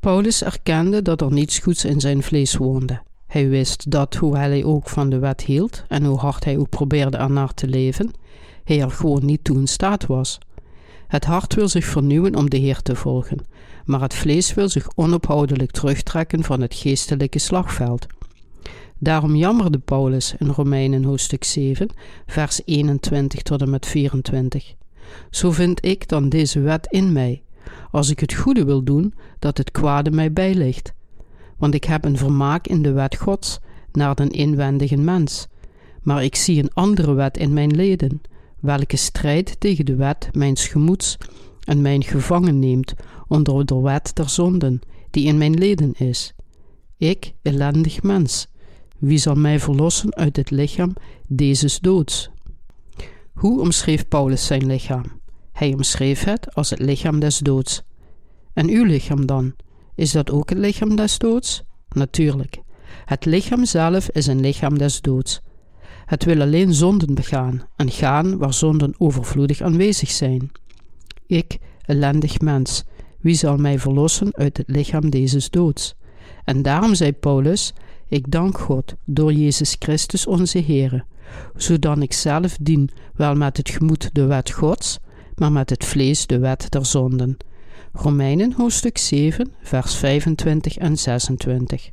Paulus 0.01 0.43
erkende 0.43 1.03
dat 1.03 1.21
er 1.21 1.33
niets 1.33 1.59
goeds 1.59 1.85
in 1.85 2.01
zijn 2.01 2.23
vlees 2.23 2.57
woonde. 2.57 3.03
Hij 3.27 3.49
wist 3.49 3.91
dat, 3.91 4.15
hoewel 4.15 4.41
hij 4.41 4.65
ook 4.65 4.89
van 4.89 5.11
de 5.11 5.19
wet 5.19 5.41
hield 5.41 5.85
en 5.89 6.05
hoe 6.05 6.19
hard 6.19 6.45
hij 6.45 6.59
ook 6.59 6.69
probeerde 6.69 7.17
ernaar 7.17 7.55
te 7.55 7.69
leven, 7.69 8.11
hij 8.65 8.81
er 8.81 8.91
gewoon 8.91 9.25
niet 9.25 9.45
toe 9.45 9.59
in 9.59 9.67
staat 9.67 10.07
was. 10.07 10.39
Het 11.07 11.25
hart 11.25 11.55
wil 11.55 11.69
zich 11.69 11.85
vernieuwen 11.85 12.35
om 12.35 12.51
de 12.51 12.57
Heer 12.57 12.83
te 12.83 12.97
volgen, 12.97 13.47
maar 13.85 14.01
het 14.01 14.15
vlees 14.15 14.55
wil 14.55 14.69
zich 14.69 14.89
onophoudelijk 14.95 15.71
terugtrekken 15.71 16.45
van 16.45 16.61
het 16.61 16.75
geestelijke 16.75 17.39
slagveld. 17.39 18.07
Daarom 18.99 19.35
jammerde 19.37 19.79
Paulus 19.79 20.35
in 20.39 20.47
Romeinen 20.47 21.05
hoofdstuk 21.05 21.45
7, 21.45 21.89
vers 22.27 22.61
21 22.65 23.43
tot 23.43 23.63
en 23.63 23.71
met 23.71 23.87
24. 23.87 24.75
Zo 25.31 25.51
vind 25.51 25.85
ik 25.85 26.09
dan 26.09 26.29
deze 26.29 26.61
wet 26.61 26.87
in 26.91 27.13
mij, 27.13 27.43
als 27.91 28.11
ik 28.11 28.21
het 28.21 28.35
goede 28.35 28.65
wil 28.65 28.83
doen, 28.83 29.15
dat 29.39 29.59
het 29.59 29.71
kwade 29.71 30.11
mij 30.11 30.33
bijligt. 30.33 30.93
Want 31.59 31.75
ik 31.75 31.85
heb 31.85 32.05
een 32.05 32.17
vermaak 32.17 32.67
in 32.67 32.83
de 32.83 32.93
wet 32.93 33.17
Gods 33.17 33.59
naar 33.93 34.15
den 34.15 34.31
inwendige 34.31 34.97
mens. 34.97 35.47
Maar 36.03 36.25
ik 36.25 36.37
zie 36.37 36.63
een 36.63 36.75
andere 36.75 37.15
wet 37.15 37.37
in 37.37 37.53
mijn 37.53 37.77
leden, 37.77 38.21
welke 38.61 38.97
strijd 38.97 39.61
tegen 39.61 39.87
de 39.87 39.95
wet 39.95 40.29
mijns 40.33 40.69
gemoeds 40.69 41.19
en 41.65 41.81
mijn 41.81 42.05
gevangen 42.05 42.59
neemt 42.59 42.95
onder 43.29 43.67
de 43.67 43.81
wet 43.81 44.11
der 44.15 44.29
zonden, 44.29 44.81
die 45.11 45.27
in 45.27 45.39
mijn 45.39 45.55
leden 45.55 45.93
is. 45.93 46.35
Ik, 46.97 47.33
ellendig 47.43 48.03
mens, 48.03 48.47
wie 48.99 49.19
zal 49.19 49.35
mij 49.35 49.61
verlossen 49.61 50.15
uit 50.15 50.37
het 50.37 50.51
lichaam 50.51 50.93
dezes 51.27 51.79
doods? 51.79 52.31
Hoe 53.35 53.61
omschreef 53.61 54.09
Paulus 54.09 54.47
zijn 54.47 54.67
lichaam? 54.67 55.05
Hij 55.53 55.73
omschreef 55.73 56.25
het 56.25 56.55
als 56.55 56.71
het 56.71 56.79
lichaam 56.79 57.21
des 57.21 57.39
doods. 57.39 57.83
En 58.53 58.69
uw 58.69 58.85
lichaam 58.85 59.27
dan? 59.27 59.55
Is 59.97 60.13
dat 60.13 60.31
ook 60.31 60.49
het 60.49 60.59
lichaam 60.59 60.97
des 60.97 61.19
doods? 61.19 61.63
Natuurlijk. 61.89 62.59
Het 63.05 63.25
lichaam 63.25 63.65
zelf 63.65 64.11
is 64.11 64.27
een 64.27 64.41
lichaam 64.41 64.79
des 64.79 65.01
doods. 65.01 65.41
Het 66.05 66.25
wil 66.25 66.41
alleen 66.41 66.75
zonden 66.75 67.15
begaan 67.15 67.69
en 67.77 67.91
gaan 67.91 68.39
waar 68.39 68.55
zonden 68.55 68.95
overvloedig 68.99 69.61
aanwezig 69.61 70.11
zijn. 70.11 70.51
Ik, 71.27 71.59
ellendig 71.81 72.41
mens, 72.41 72.85
wie 73.21 73.35
zal 73.35 73.57
mij 73.57 73.79
verlossen 73.79 74.35
uit 74.35 74.57
het 74.57 74.69
lichaam 74.69 75.11
deze 75.11 75.51
doods? 75.51 75.95
En 76.45 76.63
daarom 76.63 76.95
zei 76.95 77.13
Paulus: 77.13 77.73
Ik 78.09 78.31
dank 78.31 78.59
God 78.59 78.95
door 79.05 79.33
Jezus 79.33 79.77
Christus 79.79 80.27
onze 80.27 80.63
Heere 80.67 81.05
zodat 81.57 82.03
ik 82.03 82.13
zelf 82.13 82.57
dien 82.61 82.91
wel 83.15 83.35
met 83.35 83.57
het 83.57 83.71
gemoed 83.71 84.11
de 84.13 84.27
wet 84.27 84.51
Gods, 84.51 84.99
maar 85.35 85.53
met 85.53 85.71
het 85.71 85.85
vlees 85.85 86.27
de 86.27 86.39
wet 86.39 86.71
der 86.71 86.87
zonden. 86.87 87.37
Romeinen 87.99 88.53
hoofdstuk 88.53 88.99
7, 88.99 89.53
vers 89.63 89.95
25 89.95 90.77
en 90.77 90.99
26. 90.99 91.91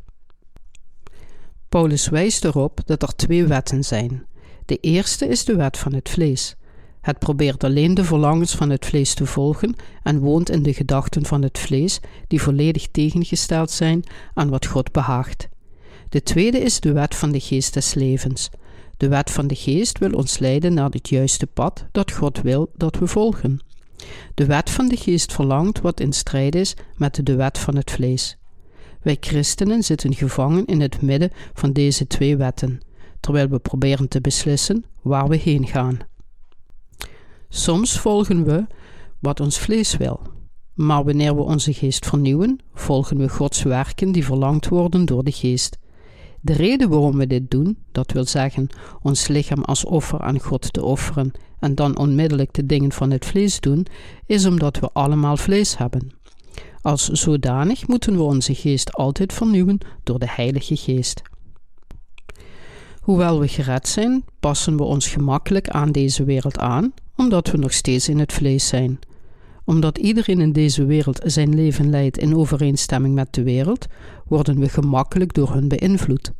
Paulus 1.70 2.10
wijst 2.10 2.46
erop 2.46 2.80
dat 2.86 3.02
er 3.02 3.16
twee 3.16 3.46
wetten 3.46 3.84
zijn. 3.84 4.26
De 4.66 4.78
eerste 4.78 5.28
is 5.28 5.46
de 5.46 5.56
wet 5.56 5.78
van 5.78 5.94
het 5.94 6.10
vlees. 6.10 6.56
Het 7.02 7.20
probeert 7.20 7.64
alleen 7.64 7.94
de 7.94 8.04
verlangens 8.04 8.56
van 8.56 8.70
het 8.70 8.86
vlees 8.86 9.14
te 9.14 9.26
volgen 9.26 9.76
en 10.04 10.20
woont 10.20 10.50
in 10.50 10.64
de 10.64 10.74
gedachten 10.74 11.26
van 11.26 11.42
het 11.42 11.60
vlees, 11.60 12.00
die 12.28 12.42
volledig 12.42 12.88
tegengesteld 12.92 13.72
zijn 13.72 14.04
aan 14.34 14.50
wat 14.50 14.66
God 14.66 14.92
behaagt. 14.92 15.48
De 16.10 16.24
tweede 16.24 16.60
is 16.60 16.80
de 16.80 16.92
wet 16.92 17.16
van 17.16 17.32
de 17.32 17.40
geest 17.40 17.74
des 17.74 17.94
levens. 17.94 18.50
De 18.98 19.08
wet 19.08 19.32
van 19.32 19.48
de 19.48 19.56
geest 19.56 19.98
wil 20.00 20.12
ons 20.12 20.40
leiden 20.40 20.74
naar 20.74 20.90
het 20.90 21.10
juiste 21.10 21.48
pad 21.48 21.86
dat 21.92 22.12
God 22.12 22.42
wil 22.42 22.72
dat 22.76 22.98
we 22.98 23.08
volgen. 23.08 23.60
De 24.34 24.46
wet 24.46 24.70
van 24.70 24.88
de 24.88 24.98
geest 24.98 25.34
verlangt 25.34 25.82
wat 25.82 26.00
in 26.00 26.14
strijd 26.14 26.56
is 26.56 26.76
met 26.96 27.26
de 27.26 27.36
wet 27.36 27.58
van 27.58 27.76
het 27.76 27.92
vlees. 27.92 28.38
Wij 29.02 29.18
christenen 29.20 29.84
zitten 29.84 30.14
gevangen 30.14 30.66
in 30.66 30.82
het 30.82 31.02
midden 31.02 31.32
van 31.54 31.74
deze 31.74 32.08
twee 32.08 32.38
wetten, 32.38 32.80
terwijl 33.20 33.48
we 33.48 33.60
proberen 33.60 34.08
te 34.08 34.22
beslissen 34.22 34.86
waar 35.02 35.28
we 35.28 35.36
heen 35.36 35.68
gaan. 35.68 36.00
Soms 37.50 38.00
volgen 38.00 38.44
we 38.44 38.66
wat 39.20 39.40
ons 39.40 39.60
vlees 39.60 39.98
wil, 39.98 40.22
maar 40.74 41.04
wanneer 41.04 41.36
we 41.36 41.42
onze 41.42 41.74
geest 41.74 42.06
vernieuwen, 42.06 42.60
volgen 42.74 43.18
we 43.18 43.30
Gods 43.30 43.64
werken 43.64 44.12
die 44.12 44.26
verlangd 44.26 44.68
worden 44.68 45.06
door 45.06 45.24
de 45.24 45.32
geest. 45.32 45.78
De 46.46 46.54
reden 46.54 46.90
waarom 46.90 47.18
we 47.18 47.28
dit 47.28 47.52
doen, 47.52 47.78
dat 47.92 48.12
wil 48.12 48.26
zeggen 48.26 48.68
ons 49.02 49.28
lichaam 49.28 49.64
als 49.64 49.86
offer 49.86 50.20
aan 50.20 50.40
God 50.40 50.74
te 50.74 50.84
offeren 50.84 51.32
en 51.60 51.76
dan 51.76 51.98
onmiddellijk 51.98 52.54
de 52.54 52.66
dingen 52.66 52.92
van 52.92 53.12
het 53.12 53.26
vlees 53.26 53.60
doen, 53.60 53.86
is 54.26 54.46
omdat 54.46 54.80
we 54.80 54.90
allemaal 54.94 55.38
vlees 55.38 55.78
hebben. 55.78 56.12
Als 56.82 57.08
zodanig 57.08 57.88
moeten 57.88 58.16
we 58.16 58.22
onze 58.22 58.56
geest 58.56 58.94
altijd 58.94 59.34
vernieuwen 59.34 59.78
door 60.04 60.20
de 60.20 60.30
Heilige 60.30 60.76
Geest. 60.76 61.22
Hoewel 63.02 63.40
we 63.40 63.48
gered 63.48 63.88
zijn, 63.88 64.24
passen 64.40 64.78
we 64.78 64.84
ons 64.84 65.08
gemakkelijk 65.08 65.70
aan 65.70 65.92
deze 65.92 66.24
wereld 66.24 66.58
aan, 66.58 66.94
omdat 67.16 67.48
we 67.52 67.58
nog 67.58 67.74
steeds 67.74 68.10
in 68.10 68.20
het 68.20 68.34
vlees 68.34 68.68
zijn. 68.68 69.00
Omdat 69.66 69.98
iedereen 69.98 70.42
in 70.42 70.52
deze 70.52 70.86
wereld 70.86 71.20
zijn 71.26 71.56
leven 71.56 71.90
leidt 71.90 72.18
in 72.18 72.36
overeenstemming 72.36 73.16
met 73.16 73.34
de 73.34 73.44
wereld, 73.44 73.86
worden 74.28 74.60
we 74.60 74.70
gemakkelijk 74.70 75.34
door 75.34 75.54
hun 75.54 75.68
beïnvloed. 75.68 76.32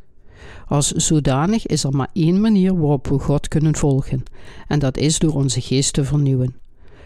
Als 0.66 0.90
zodanig 0.90 1.66
is 1.66 1.84
er 1.84 1.96
maar 1.96 2.10
één 2.12 2.40
manier 2.40 2.78
waarop 2.78 3.06
we 3.06 3.18
God 3.18 3.48
kunnen 3.48 3.76
volgen, 3.76 4.22
en 4.68 4.78
dat 4.78 4.96
is 4.96 5.18
door 5.18 5.34
onze 5.34 5.60
geest 5.60 5.92
te 5.92 6.04
vernieuwen. 6.04 6.54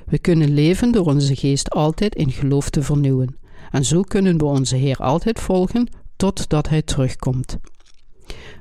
We 0.07 0.19
kunnen 0.19 0.55
leven 0.55 0.93
door 0.93 1.07
onze 1.07 1.37
geest 1.37 1.71
altijd 1.71 2.15
in 2.15 2.31
geloof 2.31 2.71
te 2.71 2.83
vernieuwen, 2.83 3.37
en 3.71 3.85
zo 3.85 4.03
kunnen 4.03 4.39
we 4.39 4.45
onze 4.45 4.77
Heer 4.77 4.97
altijd 4.97 5.41
volgen 5.41 5.89
totdat 6.17 6.69
Hij 6.69 6.83
terugkomt. 6.83 7.59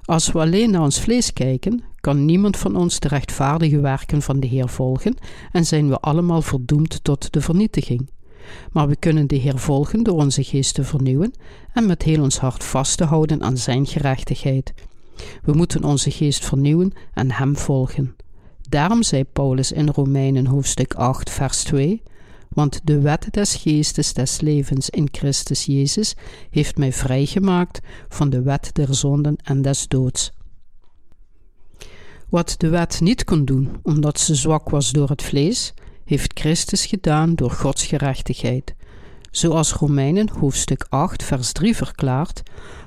Als 0.02 0.32
we 0.32 0.40
alleen 0.40 0.72
naar 0.72 0.82
ons 0.82 1.00
vlees 1.00 1.34
kijken, 1.34 1.84
kan 2.08 2.26
niemand 2.26 2.58
van 2.58 2.76
ons 2.76 3.00
de 3.00 3.08
rechtvaardige 3.08 3.80
werken 3.80 4.22
van 4.22 4.40
de 4.40 4.48
Heer 4.48 4.70
volgen 4.70 5.16
en 5.52 5.66
zijn 5.66 5.90
we 5.90 6.00
allemaal 6.00 6.42
verdoemd 6.42 7.04
tot 7.04 7.34
de 7.34 7.42
vernietiging. 7.42 8.10
Maar 8.72 8.88
we 8.88 8.96
kunnen 8.96 9.28
de 9.28 9.36
Heer 9.36 9.58
volgen 9.58 10.04
door 10.04 10.16
onze 10.16 10.44
geest 10.44 10.74
te 10.74 10.84
vernieuwen 10.84 11.34
en 11.74 11.86
met 11.86 12.04
heel 12.04 12.22
ons 12.22 12.38
hart 12.38 12.64
vast 12.64 12.98
te 12.98 13.04
houden 13.04 13.44
aan 13.44 13.58
Zijn 13.58 13.86
gerechtigheid. 13.86 14.74
We 15.44 15.54
moeten 15.54 15.84
onze 15.84 16.12
geest 16.12 16.46
vernieuwen 16.46 16.94
en 17.14 17.32
Hem 17.32 17.58
volgen. 17.58 18.16
Daarom 18.70 19.04
zei 19.04 19.24
Paulus 19.24 19.72
in 19.72 19.90
Romeinen 19.90 20.46
hoofdstuk 20.46 20.94
8, 20.94 21.30
vers 21.30 21.64
2: 21.64 22.02
Want 22.50 22.82
de 22.84 23.00
wet 23.00 23.28
des 23.32 23.56
geestes 23.56 24.14
des 24.14 24.42
levens 24.42 24.90
in 24.90 25.08
Christus 25.12 25.66
Jezus 25.66 26.16
heeft 26.50 26.78
mij 26.78 26.94
vrijgemaakt 26.94 27.80
van 28.10 28.30
de 28.30 28.42
wet 28.42 28.70
der 28.74 28.96
zonden 28.96 29.36
en 29.44 29.62
des 29.62 29.88
doods. 29.88 30.36
Wat 32.30 32.56
de 32.58 32.70
wet 32.70 33.02
niet 33.02 33.24
kon 33.24 33.46
doen, 33.46 33.70
omdat 33.84 34.20
ze 34.20 34.36
zwak 34.36 34.70
was 34.70 34.92
door 34.92 35.10
het 35.10 35.22
vlees, 35.22 35.74
heeft 36.06 36.40
Christus 36.40 36.86
gedaan 36.86 37.36
door 37.36 37.52
Gods 37.52 37.86
gerechtigheid. 37.86 38.76
Zoals 39.32 39.74
Romeinen 39.74 40.30
hoofdstuk 40.30 40.86
8, 40.90 41.24
vers 41.24 41.52
3 41.52 41.76
verklaart: 41.76 42.44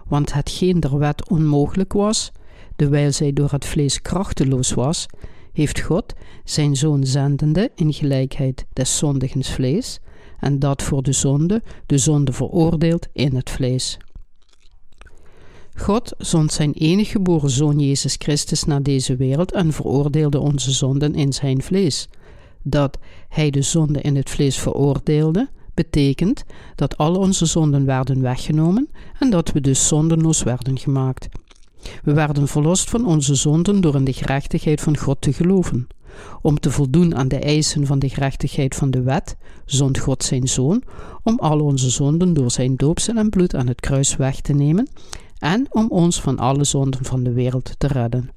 Want 0.06 0.32
hetgeen 0.32 0.80
der 0.80 0.98
wet 0.98 1.28
onmogelijk 1.28 1.92
was, 1.92 2.32
dewijl 2.76 3.12
zij 3.12 3.32
door 3.32 3.50
het 3.50 3.64
vlees 3.64 4.02
krachteloos 4.02 4.72
was, 4.72 5.06
heeft 5.52 5.80
God 5.80 6.14
zijn 6.44 6.76
zoon 6.76 7.04
zendende 7.04 7.70
in 7.74 7.92
gelijkheid 7.92 8.64
des 8.72 8.98
zondigens 8.98 9.52
vlees, 9.52 9.98
en 10.38 10.58
dat 10.58 10.82
voor 10.82 11.02
de 11.02 11.12
zonde, 11.12 11.62
de 11.86 11.98
zonde 11.98 12.32
veroordeeld 12.32 13.08
in 13.12 13.36
het 13.36 13.50
vlees. 13.50 13.98
God 15.80 16.12
zond 16.18 16.52
zijn 16.52 16.72
enige 16.72 17.10
geboren 17.10 17.50
zoon 17.50 17.78
Jezus 17.78 18.14
Christus 18.18 18.64
naar 18.64 18.82
deze 18.82 19.16
wereld 19.16 19.52
en 19.52 19.72
veroordeelde 19.72 20.38
onze 20.38 20.70
zonden 20.70 21.14
in 21.14 21.32
zijn 21.32 21.62
vlees. 21.62 22.08
Dat 22.62 22.98
hij 23.28 23.50
de 23.50 23.62
zonde 23.62 24.00
in 24.00 24.16
het 24.16 24.30
vlees 24.30 24.58
veroordeelde, 24.58 25.48
betekent 25.74 26.44
dat 26.74 26.96
al 26.96 27.14
onze 27.14 27.46
zonden 27.46 27.84
werden 27.84 28.20
weggenomen 28.20 28.88
en 29.18 29.30
dat 29.30 29.52
we 29.52 29.60
dus 29.60 29.88
zondenloos 29.88 30.42
werden 30.42 30.78
gemaakt. 30.78 31.28
We 32.02 32.12
werden 32.12 32.48
verlost 32.48 32.90
van 32.90 33.06
onze 33.06 33.34
zonden 33.34 33.80
door 33.80 33.94
in 33.94 34.04
de 34.04 34.12
gerechtigheid 34.12 34.80
van 34.80 34.96
God 34.96 35.20
te 35.20 35.32
geloven. 35.32 35.86
Om 36.42 36.60
te 36.60 36.70
voldoen 36.70 37.16
aan 37.16 37.28
de 37.28 37.38
eisen 37.38 37.86
van 37.86 37.98
de 37.98 38.08
gerechtigheid 38.08 38.74
van 38.74 38.90
de 38.90 39.02
wet, 39.02 39.36
zond 39.64 39.98
God 39.98 40.22
zijn 40.22 40.48
zoon 40.48 40.82
om 41.22 41.38
al 41.38 41.60
onze 41.60 41.90
zonden 41.90 42.32
door 42.32 42.50
zijn 42.50 42.76
doopsel 42.76 43.16
en 43.16 43.30
bloed 43.30 43.54
aan 43.54 43.66
het 43.66 43.80
kruis 43.80 44.16
weg 44.16 44.40
te 44.40 44.52
nemen 44.52 44.88
en 45.40 45.66
om 45.70 45.86
ons 45.88 46.20
van 46.20 46.38
alle 46.38 46.64
zonden 46.64 47.04
van 47.04 47.22
de 47.22 47.32
wereld 47.32 47.74
te 47.78 47.86
redden. 47.86 48.30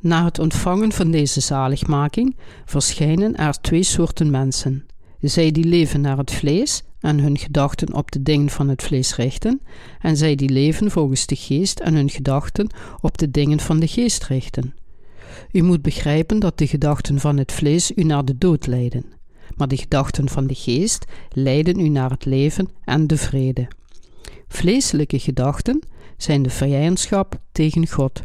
Na 0.00 0.24
het 0.24 0.38
ontvangen 0.38 0.92
van 0.92 1.10
deze 1.10 1.40
zaligmaking 1.40 2.36
verschijnen 2.64 3.36
er 3.36 3.60
twee 3.60 3.82
soorten 3.82 4.30
mensen: 4.30 4.86
zij 5.20 5.50
die 5.50 5.64
leven 5.64 6.00
naar 6.00 6.18
het 6.18 6.30
vlees 6.30 6.82
en 7.00 7.20
hun 7.20 7.38
gedachten 7.38 7.94
op 7.94 8.10
de 8.10 8.22
dingen 8.22 8.50
van 8.50 8.68
het 8.68 8.82
vlees 8.82 9.16
richten, 9.16 9.60
en 10.00 10.16
zij 10.16 10.34
die 10.34 10.50
leven 10.50 10.90
volgens 10.90 11.26
de 11.26 11.36
geest 11.36 11.80
en 11.80 11.94
hun 11.94 12.10
gedachten 12.10 12.70
op 13.00 13.18
de 13.18 13.30
dingen 13.30 13.60
van 13.60 13.80
de 13.80 13.86
geest 13.86 14.24
richten. 14.24 14.74
U 15.52 15.62
moet 15.62 15.82
begrijpen 15.82 16.38
dat 16.38 16.58
de 16.58 16.66
gedachten 16.66 17.20
van 17.20 17.36
het 17.36 17.52
vlees 17.52 17.92
u 17.94 18.02
naar 18.02 18.24
de 18.24 18.38
dood 18.38 18.66
leiden, 18.66 19.04
maar 19.56 19.68
de 19.68 19.76
gedachten 19.76 20.28
van 20.28 20.46
de 20.46 20.54
geest 20.54 21.04
leiden 21.32 21.80
u 21.80 21.88
naar 21.88 22.10
het 22.10 22.24
leven 22.24 22.68
en 22.84 23.06
de 23.06 23.16
vrede. 23.16 23.68
Vleeselijke 24.48 25.18
gedachten 25.18 25.82
zijn 26.16 26.42
de 26.42 26.50
vijandschap 26.50 27.38
tegen 27.52 27.88
God. 27.88 28.22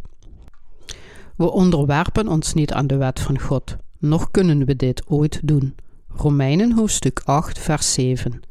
We 1.35 1.51
onderwerpen 1.51 2.27
ons 2.27 2.53
niet 2.53 2.73
aan 2.73 2.87
de 2.87 2.97
wet 2.97 3.19
van 3.19 3.39
God, 3.39 3.75
noch 3.97 4.31
kunnen 4.31 4.65
we 4.65 4.75
dit 4.75 5.03
ooit 5.07 5.39
doen. 5.43 5.75
Romeinen 6.07 6.71
hoofdstuk 6.71 7.21
8, 7.25 7.59
vers 7.59 7.93
7. 7.93 8.41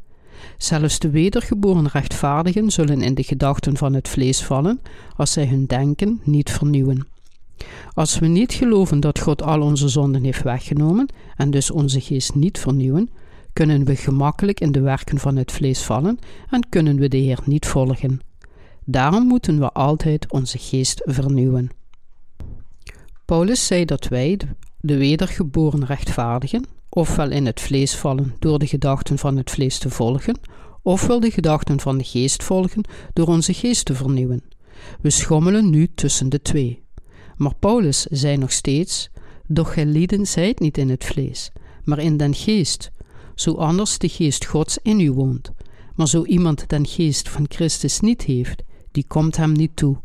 Zelfs 0.59 0.99
de 0.99 1.11
wedergeboren 1.11 1.89
rechtvaardigen 1.89 2.71
zullen 2.71 3.03
in 3.03 3.15
de 3.15 3.23
gedachten 3.23 3.77
van 3.77 3.95
het 3.95 4.09
vlees 4.09 4.43
vallen 4.43 4.81
als 5.17 5.33
zij 5.33 5.47
hun 5.47 5.67
denken 5.67 6.21
niet 6.25 6.51
vernieuwen. 6.51 7.07
Als 7.95 8.19
we 8.19 8.27
niet 8.27 8.53
geloven 8.53 9.01
dat 9.01 9.19
God 9.19 9.43
al 9.43 9.61
onze 9.61 9.89
zonden 9.89 10.25
heeft 10.25 10.43
weggenomen 10.43 11.09
en 11.37 11.51
dus 11.51 11.71
onze 11.71 12.01
geest 12.01 12.35
niet 12.35 12.59
vernieuwen, 12.59 13.11
kunnen 13.53 13.85
we 13.85 13.97
gemakkelijk 13.97 14.61
in 14.61 14.73
de 14.73 14.81
werken 14.81 15.19
van 15.19 15.37
het 15.37 15.53
vlees 15.53 15.83
vallen 15.83 16.19
en 16.51 16.69
kunnen 16.69 16.97
we 16.97 17.09
de 17.09 17.17
Heer 17.17 17.39
niet 17.45 17.67
volgen. 17.67 18.21
Daarom 18.85 19.27
moeten 19.27 19.59
we 19.59 19.73
altijd 19.73 20.33
onze 20.33 20.59
geest 20.59 21.01
vernieuwen. 21.05 21.71
Paulus 23.25 23.67
zei 23.67 23.85
dat 23.85 24.09
wij, 24.09 24.39
de 24.81 24.97
wedergeboren 24.97 25.85
rechtvaardigen, 25.85 26.67
ofwel 26.89 27.31
in 27.31 27.47
het 27.47 27.61
vlees 27.61 27.97
vallen 27.97 28.35
door 28.39 28.59
de 28.59 28.67
gedachten 28.67 29.19
van 29.19 29.37
het 29.37 29.51
vlees 29.51 29.79
te 29.79 29.91
volgen, 29.91 30.39
ofwel 30.83 31.21
de 31.21 31.31
gedachten 31.31 31.81
van 31.81 31.99
de 31.99 32.05
geest 32.05 32.43
volgen 32.43 32.85
door 33.13 33.27
onze 33.27 33.55
geest 33.55 33.85
te 33.85 33.95
vernieuwen. 33.95 34.43
We 35.01 35.11
schommelen 35.11 35.71
nu 35.71 35.89
tussen 35.95 36.29
de 36.29 36.43
twee. 36.43 36.83
Maar 37.37 37.55
Paulus 37.55 38.03
zei 38.03 38.37
nog 38.37 38.53
steeds: 38.53 39.11
Doch 39.47 39.73
gij 39.73 39.87
lieden 39.87 40.27
zijt 40.27 40.61
niet 40.61 40.79
in 40.79 40.89
het 40.89 41.05
vlees, 41.05 41.53
maar 41.85 41.99
in 41.99 42.17
den 42.17 42.35
geest, 42.35 42.91
zo 43.35 43.55
anders 43.55 43.99
de 43.99 44.09
geest 44.09 44.45
Gods 44.45 44.79
in 44.83 45.01
u 45.01 45.13
woont. 45.13 45.51
Maar 45.95 46.09
zo 46.09 46.25
iemand 46.25 46.69
den 46.69 46.87
geest 46.87 47.29
van 47.29 47.47
Christus 47.49 48.01
niet 48.01 48.23
heeft, 48.23 48.63
die 48.91 49.05
komt 49.07 49.37
hem 49.37 49.53
niet 49.53 49.77
toe. 49.77 49.97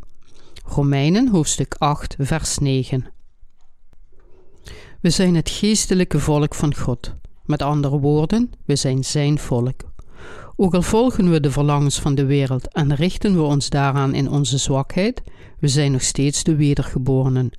Romeinen 0.66 1.28
hoofdstuk 1.28 1.76
8, 1.78 2.16
vers 2.20 2.58
9. 2.58 3.06
We 5.02 5.10
zijn 5.10 5.36
het 5.36 5.50
geestelijke 5.50 6.20
volk 6.20 6.56
van 6.56 6.76
God. 6.76 7.16
Met 7.46 7.62
andere 7.62 8.00
woorden, 8.00 8.52
we 8.66 8.76
zijn 8.76 9.06
zijn 9.06 9.40
volk. 9.40 9.82
Ook 10.56 10.74
al 10.74 10.82
volgen 10.82 11.32
we 11.32 11.40
de 11.40 11.52
verlangens 11.52 12.00
van 12.00 12.16
de 12.16 12.26
wereld 12.26 12.74
en 12.74 12.96
richten 12.96 13.36
we 13.36 13.42
ons 13.42 13.70
daaraan 13.70 14.13
in 14.13 14.30
onze 14.30 14.58
zwakheid, 14.58 15.22
we 15.60 15.68
zijn 15.68 15.92
nog 15.92 16.02
steeds 16.02 16.44
de 16.44 16.56
wedergeborenen. 16.56 17.52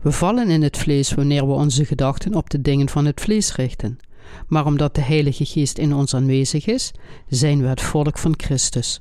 We 0.00 0.12
vallen 0.12 0.48
in 0.48 0.62
het 0.62 0.76
vlees 0.76 1.14
wanneer 1.14 1.46
we 1.46 1.52
onze 1.52 1.84
gedachten 1.84 2.34
op 2.34 2.50
de 2.50 2.60
dingen 2.60 2.88
van 2.88 3.04
het 3.04 3.20
vlees 3.20 3.54
richten. 3.56 3.98
Maar 4.46 4.66
omdat 4.66 4.94
de 4.94 5.00
Heilige 5.00 5.44
Geest 5.44 5.78
in 5.78 5.94
ons 5.94 6.14
aanwezig 6.14 6.66
is, 6.66 6.92
zijn 7.28 7.60
we 7.60 7.68
het 7.68 7.80
volk 7.80 8.18
van 8.18 8.34
Christus. 8.36 9.00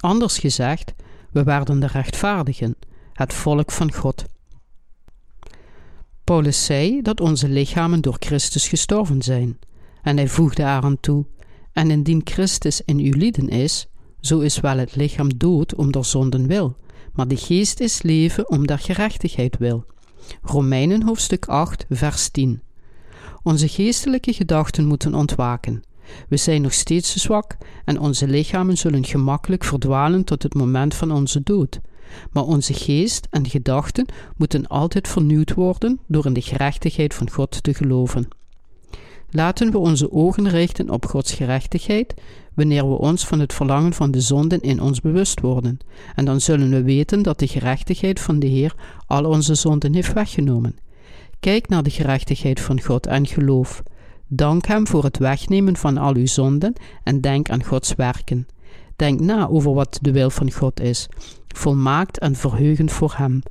Anders 0.00 0.38
gezegd, 0.38 0.94
we 1.30 1.42
werden 1.42 1.80
de 1.80 1.86
rechtvaardigen, 1.86 2.76
het 3.12 3.32
volk 3.32 3.70
van 3.70 3.92
God. 3.92 4.24
Paulus 6.24 6.64
zei 6.64 7.02
dat 7.02 7.20
onze 7.20 7.48
lichamen 7.48 8.00
door 8.00 8.16
Christus 8.18 8.68
gestorven 8.68 9.22
zijn, 9.22 9.58
en 10.02 10.16
hij 10.16 10.28
voegde 10.28 10.62
eraan 10.62 11.00
toe: 11.00 11.26
En 11.72 11.90
indien 11.90 12.20
Christus 12.24 12.80
in 12.84 12.98
uw 12.98 13.12
lieden 13.12 13.48
is, 13.48 13.86
zo 14.20 14.38
is 14.40 14.60
wel 14.60 14.78
het 14.78 14.96
lichaam 14.96 15.38
dood 15.38 15.74
om 15.74 15.92
der 15.92 16.04
zonden 16.04 16.46
wil, 16.46 16.76
maar 17.12 17.28
de 17.28 17.36
geest 17.36 17.80
is 17.80 18.02
leven 18.02 18.50
om 18.50 18.66
der 18.66 18.78
gerechtigheid 18.78 19.58
wil. 19.58 19.84
Romeinen 20.42 21.02
hoofdstuk 21.02 21.46
8, 21.46 21.86
vers 21.88 22.28
10. 22.28 22.62
Onze 23.44 23.68
geestelijke 23.68 24.32
gedachten 24.32 24.86
moeten 24.86 25.14
ontwaken. 25.14 25.82
We 26.28 26.36
zijn 26.36 26.62
nog 26.62 26.72
steeds 26.72 27.16
zwak 27.16 27.56
en 27.84 28.00
onze 28.00 28.28
lichamen 28.28 28.76
zullen 28.76 29.04
gemakkelijk 29.04 29.64
verdwalen 29.64 30.24
tot 30.24 30.42
het 30.42 30.54
moment 30.54 30.94
van 30.94 31.12
onze 31.12 31.42
dood. 31.42 31.80
Maar 32.32 32.42
onze 32.42 32.74
geest 32.74 33.26
en 33.30 33.48
gedachten 33.48 34.06
moeten 34.36 34.66
altijd 34.66 35.08
vernieuwd 35.08 35.54
worden 35.54 36.00
door 36.06 36.26
in 36.26 36.32
de 36.32 36.40
gerechtigheid 36.40 37.14
van 37.14 37.30
God 37.30 37.62
te 37.62 37.74
geloven. 37.74 38.28
Laten 39.30 39.70
we 39.70 39.78
onze 39.78 40.12
ogen 40.12 40.48
richten 40.48 40.90
op 40.90 41.06
Gods 41.06 41.32
gerechtigheid 41.32 42.14
wanneer 42.54 42.88
we 42.88 42.98
ons 42.98 43.26
van 43.26 43.40
het 43.40 43.52
verlangen 43.52 43.92
van 43.92 44.10
de 44.10 44.20
zonden 44.20 44.60
in 44.60 44.80
ons 44.80 45.00
bewust 45.00 45.40
worden, 45.40 45.78
en 46.14 46.24
dan 46.24 46.40
zullen 46.40 46.70
we 46.70 46.82
weten 46.82 47.22
dat 47.22 47.38
de 47.38 47.46
gerechtigheid 47.46 48.20
van 48.20 48.38
de 48.38 48.46
Heer 48.46 48.74
al 49.06 49.24
onze 49.24 49.54
zonden 49.54 49.94
heeft 49.94 50.12
weggenomen. 50.12 50.76
Kijk 51.44 51.68
naar 51.68 51.82
de 51.82 51.90
gerechtigheid 51.90 52.60
van 52.60 52.80
God 52.80 53.06
en 53.06 53.26
geloof. 53.26 53.82
Dank 54.28 54.66
Hem 54.66 54.86
voor 54.86 55.04
het 55.04 55.18
wegnemen 55.18 55.76
van 55.76 55.98
al 55.98 56.14
uw 56.14 56.26
zonden 56.26 56.72
en 57.02 57.20
denk 57.20 57.50
aan 57.50 57.64
Gods 57.64 57.94
werken. 57.94 58.46
Denk 58.96 59.20
na 59.20 59.48
over 59.48 59.74
wat 59.74 59.98
de 60.02 60.12
wil 60.12 60.30
van 60.30 60.52
God 60.52 60.80
is, 60.80 61.08
volmaakt 61.48 62.18
en 62.18 62.34
verheugend 62.34 62.92
voor 62.92 63.14
Hem. 63.16 63.42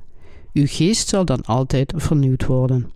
Uw 0.52 0.66
geest 0.66 1.08
zal 1.08 1.24
dan 1.24 1.42
altijd 1.42 1.92
vernieuwd 1.96 2.46
worden. 2.46 2.90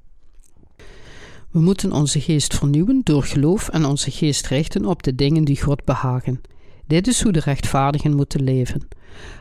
We 1.50 1.61
moeten 1.61 1.92
onze 1.92 2.20
geest 2.20 2.54
vernieuwen 2.54 3.00
door 3.04 3.22
geloof 3.22 3.68
en 3.68 3.84
onze 3.84 4.11
geest 4.11 4.46
richten 4.46 4.84
op 4.84 5.02
de 5.02 5.14
dingen 5.14 5.44
die 5.44 5.62
God 5.62 5.84
behagen. 5.84 6.40
Dit 6.87 7.06
is 7.06 7.22
hoe 7.22 7.32
de 7.32 7.40
rechtvaardigen 7.40 8.16
moeten 8.16 8.42
leven. 8.42 8.88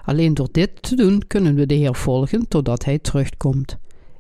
Alleen 0.05 0.33
door 0.33 0.49
dit 0.51 0.81
te 0.81 0.95
doen 0.95 1.23
kunnen 1.27 1.55
we 1.55 1.65
de 1.65 1.75
Heer 1.75 1.95
volgen 1.95 2.47
totdat 2.47 2.85
Hij 2.85 2.99
terugkomt. 2.99 3.77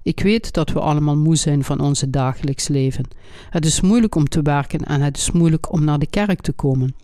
Ik 0.07 0.19
weet 0.19 0.53
dat 0.53 0.69
we 0.69 0.79
allemaal 0.79 1.17
moe 1.17 1.35
zijn 1.35 1.63
van 1.63 1.79
onze 1.79 2.09
dagelijks 2.09 2.67
leven. 2.67 3.05
Het 3.49 3.65
is 3.65 3.81
moeilijk 3.81 4.15
om 4.15 4.29
te 4.29 4.41
werken 4.41 4.79
en 4.79 5.01
het 5.01 5.17
is 5.17 5.31
moeilijk 5.31 5.71
om 5.71 5.83
naar 5.83 5.99
de 5.99 6.07
kerk 6.07 6.41
te 6.41 6.51
komen. 6.51 6.95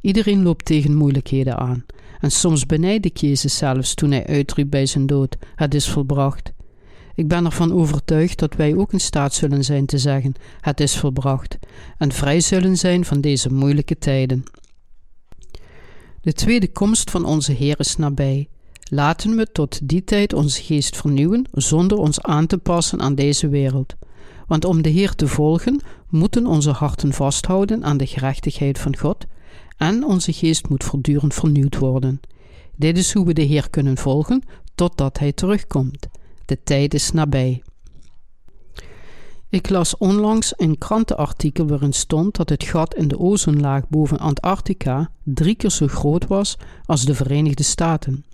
Iedereen 0.00 0.42
loopt 0.42 0.64
tegen 0.64 0.94
moeilijkheden 0.94 1.58
aan. 1.58 1.84
En 2.20 2.30
soms 2.30 2.66
benijd 2.66 3.04
ik 3.04 3.16
Jezus 3.16 3.56
zelfs 3.56 3.94
toen 3.94 4.10
hij 4.10 4.26
uitriep 4.26 4.70
bij 4.70 4.86
zijn 4.86 5.06
dood: 5.06 5.36
Het 5.54 5.74
is 5.74 5.88
volbracht. 5.88 6.52
Ik 7.14 7.28
ben 7.28 7.44
ervan 7.44 7.72
overtuigd 7.72 8.38
dat 8.38 8.54
wij 8.54 8.76
ook 8.76 8.92
in 8.92 9.00
staat 9.00 9.34
zullen 9.34 9.64
zijn 9.64 9.86
te 9.86 9.98
zeggen: 9.98 10.34
Het 10.60 10.80
is 10.80 10.98
volbracht, 10.98 11.58
en 11.98 12.12
vrij 12.12 12.40
zullen 12.40 12.76
zijn 12.76 13.04
van 13.04 13.20
deze 13.20 13.52
moeilijke 13.52 13.98
tijden. 13.98 14.44
De 16.20 16.32
tweede 16.32 16.72
komst 16.72 17.10
van 17.10 17.24
onze 17.24 17.52
Heer 17.52 17.78
is 17.78 17.96
nabij. 17.96 18.48
Laten 18.94 19.36
we 19.36 19.52
tot 19.52 19.88
die 19.88 20.04
tijd 20.04 20.32
onze 20.32 20.62
geest 20.62 20.96
vernieuwen 20.96 21.48
zonder 21.52 21.98
ons 21.98 22.20
aan 22.20 22.46
te 22.46 22.58
passen 22.58 23.00
aan 23.00 23.14
deze 23.14 23.48
wereld. 23.48 23.94
Want 24.46 24.64
om 24.64 24.82
de 24.82 24.88
Heer 24.88 25.14
te 25.14 25.28
volgen, 25.28 25.80
moeten 26.08 26.46
onze 26.46 26.70
harten 26.70 27.12
vasthouden 27.12 27.84
aan 27.84 27.96
de 27.96 28.06
gerechtigheid 28.06 28.78
van 28.78 28.96
God 28.96 29.26
en 29.76 30.04
onze 30.04 30.32
geest 30.32 30.68
moet 30.68 30.84
voortdurend 30.84 31.34
vernieuwd 31.34 31.78
worden. 31.78 32.20
Dit 32.76 32.98
is 32.98 33.12
hoe 33.12 33.26
we 33.26 33.32
de 33.32 33.42
Heer 33.42 33.70
kunnen 33.70 33.96
volgen 33.96 34.42
totdat 34.74 35.18
Hij 35.18 35.32
terugkomt. 35.32 36.08
De 36.44 36.62
tijd 36.62 36.94
is 36.94 37.12
nabij. 37.12 37.62
Ik 39.48 39.68
las 39.68 39.96
onlangs 39.96 40.52
een 40.56 40.78
krantenartikel 40.78 41.66
waarin 41.66 41.92
stond 41.92 42.36
dat 42.36 42.48
het 42.48 42.64
gat 42.64 42.94
in 42.94 43.08
de 43.08 43.18
ozonlaag 43.18 43.88
boven 43.88 44.18
Antarctica 44.18 45.10
drie 45.24 45.54
keer 45.54 45.70
zo 45.70 45.86
groot 45.86 46.26
was 46.26 46.56
als 46.84 47.04
de 47.04 47.14
Verenigde 47.14 47.62
Staten. 47.62 48.24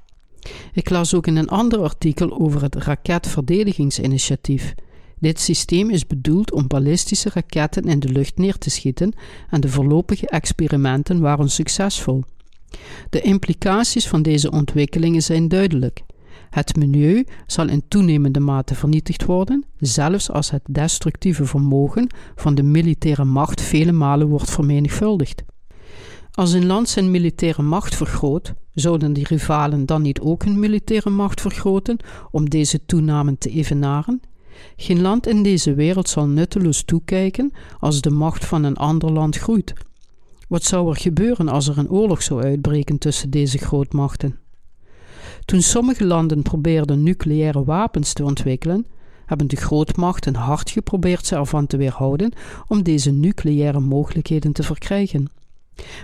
Ik 0.73 0.91
las 0.91 1.15
ook 1.15 1.27
in 1.27 1.37
een 1.37 1.49
ander 1.49 1.83
artikel 1.83 2.41
over 2.41 2.63
het 2.63 2.75
raketverdedigingsinitiatief. 2.75 4.75
Dit 5.19 5.41
systeem 5.41 5.91
is 5.91 6.07
bedoeld 6.07 6.53
om 6.53 6.67
ballistische 6.67 7.31
raketten 7.35 7.85
in 7.85 8.01
de 8.01 8.09
lucht 8.09 8.39
neer 8.39 8.59
te 8.59 8.71
schieten 8.71 9.13
en 9.51 9.61
de 9.61 9.69
voorlopige 9.69 10.29
experimenten 10.29 11.21
waren 11.21 11.51
succesvol. 11.51 12.25
De 13.11 13.21
implicaties 13.21 14.09
van 14.09 14.23
deze 14.23 14.51
ontwikkelingen 14.51 15.23
zijn 15.23 15.49
duidelijk. 15.49 16.03
Het 16.51 16.77
milieu 16.77 17.25
zal 17.47 17.69
in 17.69 17.83
toenemende 17.89 18.41
mate 18.41 18.75
vernietigd 18.75 19.25
worden, 19.25 19.65
zelfs 19.79 20.31
als 20.31 20.51
het 20.51 20.63
destructieve 20.67 21.45
vermogen 21.45 22.09
van 22.35 22.55
de 22.55 22.63
militaire 22.63 23.25
macht 23.25 23.61
vele 23.61 23.93
malen 23.93 24.29
wordt 24.29 24.51
vermenigvuldigd. 24.51 25.43
Als 26.39 26.53
een 26.53 26.67
land 26.67 26.89
zijn 26.89 27.11
militaire 27.11 27.63
macht 27.63 27.95
vergroot, 27.95 28.55
zouden 28.75 29.13
die 29.13 29.27
rivalen 29.27 29.87
dan 29.87 30.03
niet 30.03 30.21
ook 30.21 30.45
hun 30.45 30.59
militaire 30.59 31.11
macht 31.11 31.41
vergroten 31.41 31.97
om 32.31 32.51
deze 32.51 32.85
toename 32.87 33.39
te 33.39 33.51
evenaren? 33.51 34.21
Geen 34.77 35.01
land 35.01 35.27
in 35.27 35.43
deze 35.43 35.75
wereld 35.75 36.09
zal 36.09 36.27
nutteloos 36.27 36.83
toekijken 36.83 37.53
als 37.79 38.01
de 38.01 38.11
macht 38.11 38.45
van 38.45 38.65
een 38.65 38.77
ander 38.77 39.13
land 39.13 39.37
groeit. 39.37 39.73
Wat 40.49 40.65
zou 40.65 40.89
er 40.89 40.97
gebeuren 40.97 41.49
als 41.49 41.69
er 41.69 41.79
een 41.79 41.91
oorlog 41.91 42.23
zou 42.23 42.43
uitbreken 42.43 42.99
tussen 42.99 43.31
deze 43.31 43.59
grootmachten? 43.59 44.39
Toen 45.45 45.63
sommige 45.63 46.05
landen 46.05 46.43
probeerden 46.43 47.03
nucleaire 47.03 47.65
wapens 47.65 48.13
te 48.13 48.25
ontwikkelen, 48.25 48.87
hebben 49.27 49.47
de 49.47 49.57
grootmachten 49.57 50.35
hard 50.35 50.71
geprobeerd 50.71 51.27
ze 51.27 51.37
ervan 51.37 51.67
te 51.67 51.77
weerhouden 51.77 52.33
om 52.69 52.83
deze 52.83 53.11
nucleaire 53.11 53.81
mogelijkheden 53.81 54.53
te 54.53 54.63
verkrijgen. 54.63 55.38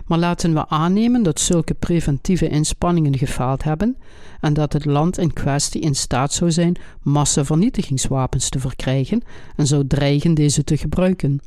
Maar 0.07 0.19
laten 0.19 0.55
we 0.55 0.69
aannemen 0.69 1.23
dat 1.23 1.41
zulke 1.41 1.75
preventieve 1.75 2.49
inspanningen 2.49 3.19
gefaald 3.19 3.63
hebben 3.63 3.97
en 4.41 4.55
dat 4.55 4.73
het 4.73 4.85
land 4.85 5.19
in 5.19 5.33
kwestie 5.33 5.81
in 5.81 5.95
staat 5.95 6.33
zou 6.33 6.53
zijn 6.53 6.77
massavernietigingswapens 7.03 8.49
te 8.49 8.59
verkrijgen 8.59 9.23
en 9.57 9.67
zou 9.67 9.87
dreigen 9.87 10.35
deze 10.35 10.65
te 10.65 10.77
gebruiken. 10.77 11.41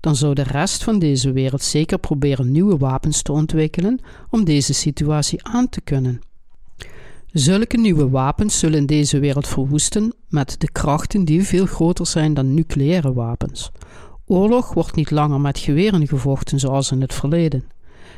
Dan 0.00 0.16
zou 0.16 0.34
de 0.34 0.42
rest 0.42 0.84
van 0.84 0.98
deze 0.98 1.32
wereld 1.32 1.62
zeker 1.62 1.98
proberen 1.98 2.52
nieuwe 2.52 2.76
wapens 2.76 3.22
te 3.22 3.32
ontwikkelen 3.32 4.00
om 4.30 4.44
deze 4.44 4.74
situatie 4.74 5.44
aan 5.44 5.68
te 5.68 5.80
kunnen. 5.80 6.20
Zulke 7.32 7.76
nieuwe 7.76 8.08
wapens 8.08 8.58
zullen 8.58 8.86
deze 8.86 9.18
wereld 9.18 9.48
verwoesten 9.48 10.12
met 10.28 10.60
de 10.60 10.70
krachten 10.70 11.24
die 11.24 11.42
veel 11.42 11.66
groter 11.66 12.06
zijn 12.06 12.34
dan 12.34 12.54
nucleaire 12.54 13.12
wapens. 13.12 13.70
Oorlog 14.30 14.74
wordt 14.74 14.94
niet 14.94 15.10
langer 15.10 15.40
met 15.40 15.58
geweren 15.58 16.06
gevochten 16.06 16.58
zoals 16.58 16.90
in 16.90 17.00
het 17.00 17.14
verleden. 17.14 17.64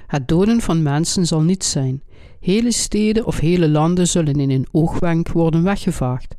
Het 0.07 0.29
doden 0.29 0.61
van 0.61 0.83
mensen 0.83 1.27
zal 1.27 1.41
niet 1.41 1.65
zijn. 1.65 2.03
Hele 2.41 2.73
steden 2.73 3.27
of 3.27 3.39
hele 3.39 3.69
landen 3.69 4.09
zullen 4.09 4.41
in 4.41 4.51
een 4.51 4.67
oogwenk 4.71 5.29
worden 5.29 5.63
weggevaagd. 5.63 6.37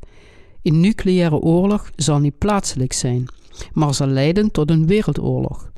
Een 0.62 0.80
nucleaire 0.80 1.36
oorlog 1.36 1.90
zal 1.96 2.18
niet 2.18 2.38
plaatselijk 2.38 2.92
zijn, 2.92 3.24
maar 3.72 3.94
zal 3.94 4.06
leiden 4.06 4.50
tot 4.50 4.70
een 4.70 4.86
wereldoorlog. 4.86 5.70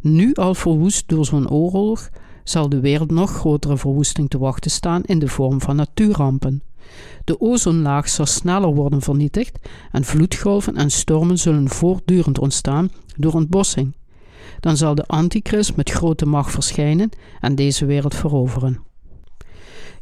Nu 0.00 0.34
al 0.34 0.54
verwoest 0.54 1.08
door 1.08 1.24
zo'n 1.24 1.50
oorlog, 1.50 2.10
zal 2.44 2.68
de 2.68 2.80
wereld 2.80 3.10
nog 3.10 3.30
grotere 3.30 3.76
verwoesting 3.76 4.30
te 4.30 4.38
wachten 4.38 4.70
staan 4.70 5.02
in 5.02 5.18
de 5.18 5.28
vorm 5.28 5.60
van 5.60 5.76
natuurrampen. 5.76 6.62
De 7.24 7.40
ozonlaag 7.40 8.08
zal 8.08 8.26
sneller 8.26 8.74
worden 8.74 9.00
vernietigd 9.00 9.58
en 9.92 10.04
vloedgolven 10.04 10.76
en 10.76 10.90
stormen 10.90 11.38
zullen 11.38 11.68
voortdurend 11.68 12.38
ontstaan 12.38 12.90
door 13.16 13.32
ontbossing. 13.32 13.94
Dan 14.60 14.76
zal 14.76 14.94
de 14.94 15.06
antichrist 15.06 15.76
met 15.76 15.90
grote 15.90 16.26
macht 16.26 16.50
verschijnen 16.50 17.10
en 17.40 17.54
deze 17.54 17.86
wereld 17.86 18.14
veroveren. 18.14 18.80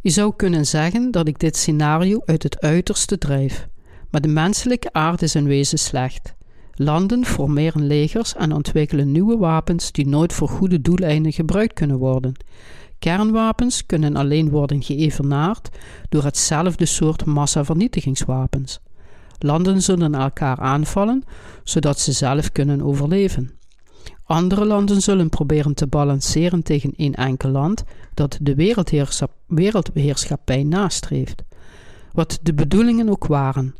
Je 0.02 0.10
zou 0.10 0.32
kunnen 0.36 0.66
zeggen 0.66 1.10
dat 1.10 1.28
ik 1.28 1.38
dit 1.38 1.56
scenario 1.56 2.20
uit 2.24 2.42
het 2.42 2.60
uiterste 2.60 3.18
drijf, 3.18 3.68
maar 4.10 4.20
de 4.20 4.28
menselijke 4.28 4.92
aard 4.92 5.22
is 5.22 5.34
in 5.34 5.44
wezen 5.44 5.78
slecht. 5.78 6.34
Landen 6.74 7.24
formeren 7.24 7.86
legers 7.86 8.34
en 8.34 8.52
ontwikkelen 8.52 9.12
nieuwe 9.12 9.36
wapens 9.36 9.92
die 9.92 10.08
nooit 10.08 10.32
voor 10.32 10.48
goede 10.48 10.80
doeleinden 10.80 11.32
gebruikt 11.32 11.72
kunnen 11.72 11.98
worden. 11.98 12.34
Kernwapens 13.00 13.86
kunnen 13.86 14.16
alleen 14.16 14.50
worden 14.50 14.82
geëvenaard 14.82 15.68
door 16.08 16.24
hetzelfde 16.24 16.86
soort 16.86 17.24
massavernietigingswapens. 17.24 18.80
Landen 19.38 19.82
zullen 19.82 20.14
elkaar 20.14 20.58
aanvallen, 20.58 21.24
zodat 21.64 21.98
ze 21.98 22.12
zelf 22.12 22.52
kunnen 22.52 22.82
overleven. 22.82 23.50
Andere 24.24 24.64
landen 24.64 25.00
zullen 25.00 25.28
proberen 25.28 25.74
te 25.74 25.86
balanceren 25.86 26.62
tegen 26.62 26.92
één 26.96 27.14
enkel 27.14 27.50
land 27.50 27.84
dat 28.14 28.38
de 28.42 28.54
wereldheerschappij 29.46 30.62
nastreeft. 30.62 31.42
Wat 32.12 32.38
de 32.42 32.54
bedoelingen 32.54 33.08
ook 33.08 33.26
waren, 33.26 33.74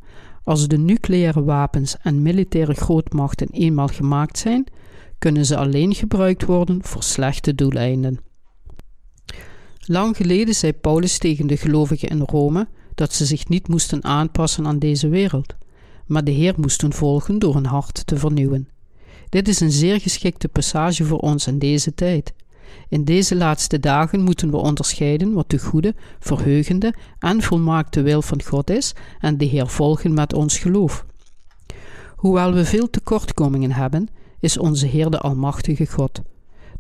als 0.44 0.68
de 0.68 0.78
nucleaire 0.78 1.44
wapens 1.44 1.96
en 2.02 2.22
militaire 2.22 2.74
grootmachten 2.74 3.48
eenmaal 3.50 3.88
gemaakt 3.88 4.38
zijn, 4.38 4.66
kunnen 5.18 5.46
ze 5.46 5.56
alleen 5.56 5.94
gebruikt 5.94 6.44
worden 6.44 6.85
voor 6.85 7.02
slechte 7.02 7.54
doeleinden. 7.54 8.28
Lang 9.87 10.16
geleden 10.16 10.55
zei 10.55 10.73
Paulus 10.73 11.19
tegen 11.19 11.47
de 11.47 11.57
gelovigen 11.57 12.09
in 12.09 12.21
Rome 12.21 12.69
dat 12.95 13.12
ze 13.12 13.27
zich 13.27 13.49
niet 13.49 13.69
moesten 13.69 14.05
aanpassen 14.05 14.66
aan 14.66 14.79
deze 14.79 15.09
wereld, 15.09 15.55
maar 16.07 16.25
de 16.25 16.31
Heer 16.31 16.55
moesten 16.57 16.93
volgen 16.93 17.38
door 17.38 17.55
hun 17.55 17.66
hart 17.66 18.07
te 18.07 18.16
vernieuwen. 18.16 18.69
Dit 19.29 19.49
is 19.49 19.61
een 19.61 19.71
zeer 19.71 20.01
geschikte 20.01 20.49
passage 20.49 21.05
voor 21.05 21.19
ons 21.19 21.47
in 21.47 21.59
deze 21.59 21.95
tijd. 21.95 22.33
In 22.88 23.05
deze 23.05 23.37
laatste 23.37 23.81
dagen 23.81 24.21
moeten 24.21 24.51
we 24.51 24.57
onderscheiden 24.57 25.33
wat 25.33 25.51
de 25.51 25.59
goede, 25.59 25.95
verheugende 26.19 26.95
en 27.19 27.43
volmaakte 27.43 28.03
wil 28.03 28.23
van 28.23 28.43
God 28.43 28.71
is 28.71 28.95
en 29.21 29.38
de 29.38 29.45
Heer 29.45 29.69
volgen 29.69 30.14
met 30.14 30.35
ons 30.35 30.59
geloof. 30.59 31.07
Hoewel 32.16 32.53
we 32.53 32.64
veel 32.64 32.90
tekortkomingen 32.90 33.73
hebben, 33.73 34.09
is 34.40 34.59
onze 34.59 34.87
Heer 34.87 35.11
de 35.11 35.19
Almachtige 35.19 35.87
God. 35.87 36.23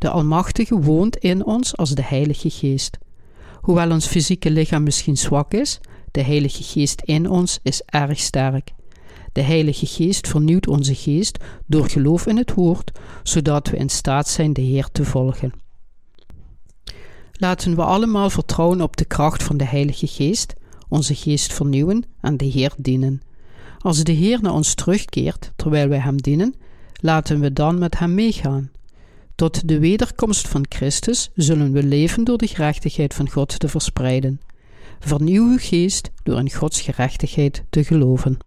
De 0.00 0.10
Almachtige 0.10 0.80
woont 0.80 1.16
in 1.16 1.44
ons 1.44 1.76
als 1.76 1.90
de 1.90 2.04
Heilige 2.04 2.50
Geest. 2.50 2.98
Hoewel 3.60 3.90
ons 3.90 4.06
fysieke 4.06 4.50
lichaam 4.50 4.82
misschien 4.82 5.16
zwak 5.16 5.52
is, 5.54 5.80
de 6.10 6.22
Heilige 6.22 6.62
Geest 6.62 7.00
in 7.00 7.30
ons 7.30 7.58
is 7.62 7.82
erg 7.86 8.18
sterk. 8.18 8.72
De 9.32 9.40
Heilige 9.40 9.86
Geest 9.86 10.28
vernieuwt 10.28 10.68
onze 10.68 10.94
geest 10.94 11.38
door 11.66 11.88
geloof 11.88 12.26
in 12.26 12.36
het 12.36 12.54
Woord, 12.54 12.98
zodat 13.22 13.68
we 13.68 13.76
in 13.76 13.88
staat 13.88 14.28
zijn 14.28 14.52
de 14.52 14.60
Heer 14.60 14.88
te 14.92 15.04
volgen. 15.04 15.52
Laten 17.32 17.74
we 17.74 17.82
allemaal 17.82 18.30
vertrouwen 18.30 18.80
op 18.80 18.96
de 18.96 19.04
kracht 19.04 19.42
van 19.42 19.56
de 19.56 19.64
Heilige 19.64 20.06
Geest, 20.06 20.54
onze 20.88 21.14
geest 21.14 21.52
vernieuwen 21.52 22.04
en 22.20 22.36
de 22.36 22.44
Heer 22.44 22.72
dienen. 22.76 23.22
Als 23.78 24.04
de 24.04 24.12
Heer 24.12 24.38
naar 24.42 24.54
ons 24.54 24.74
terugkeert 24.74 25.52
terwijl 25.56 25.88
wij 25.88 25.98
Hem 25.98 26.16
dienen, 26.22 26.54
laten 27.00 27.40
we 27.40 27.52
dan 27.52 27.78
met 27.78 27.98
Hem 27.98 28.14
meegaan. 28.14 28.70
Tot 29.40 29.68
de 29.68 29.78
wederkomst 29.78 30.48
van 30.48 30.66
Christus 30.68 31.30
zullen 31.34 31.72
we 31.72 31.82
leven 31.82 32.24
door 32.24 32.38
de 32.38 32.46
gerechtigheid 32.46 33.14
van 33.14 33.30
God 33.30 33.58
te 33.58 33.68
verspreiden. 33.68 34.40
Vernieuw 34.98 35.44
uw 35.44 35.58
geest 35.58 36.10
door 36.22 36.38
in 36.38 36.52
Gods 36.52 36.80
gerechtigheid 36.80 37.64
te 37.70 37.84
geloven. 37.84 38.38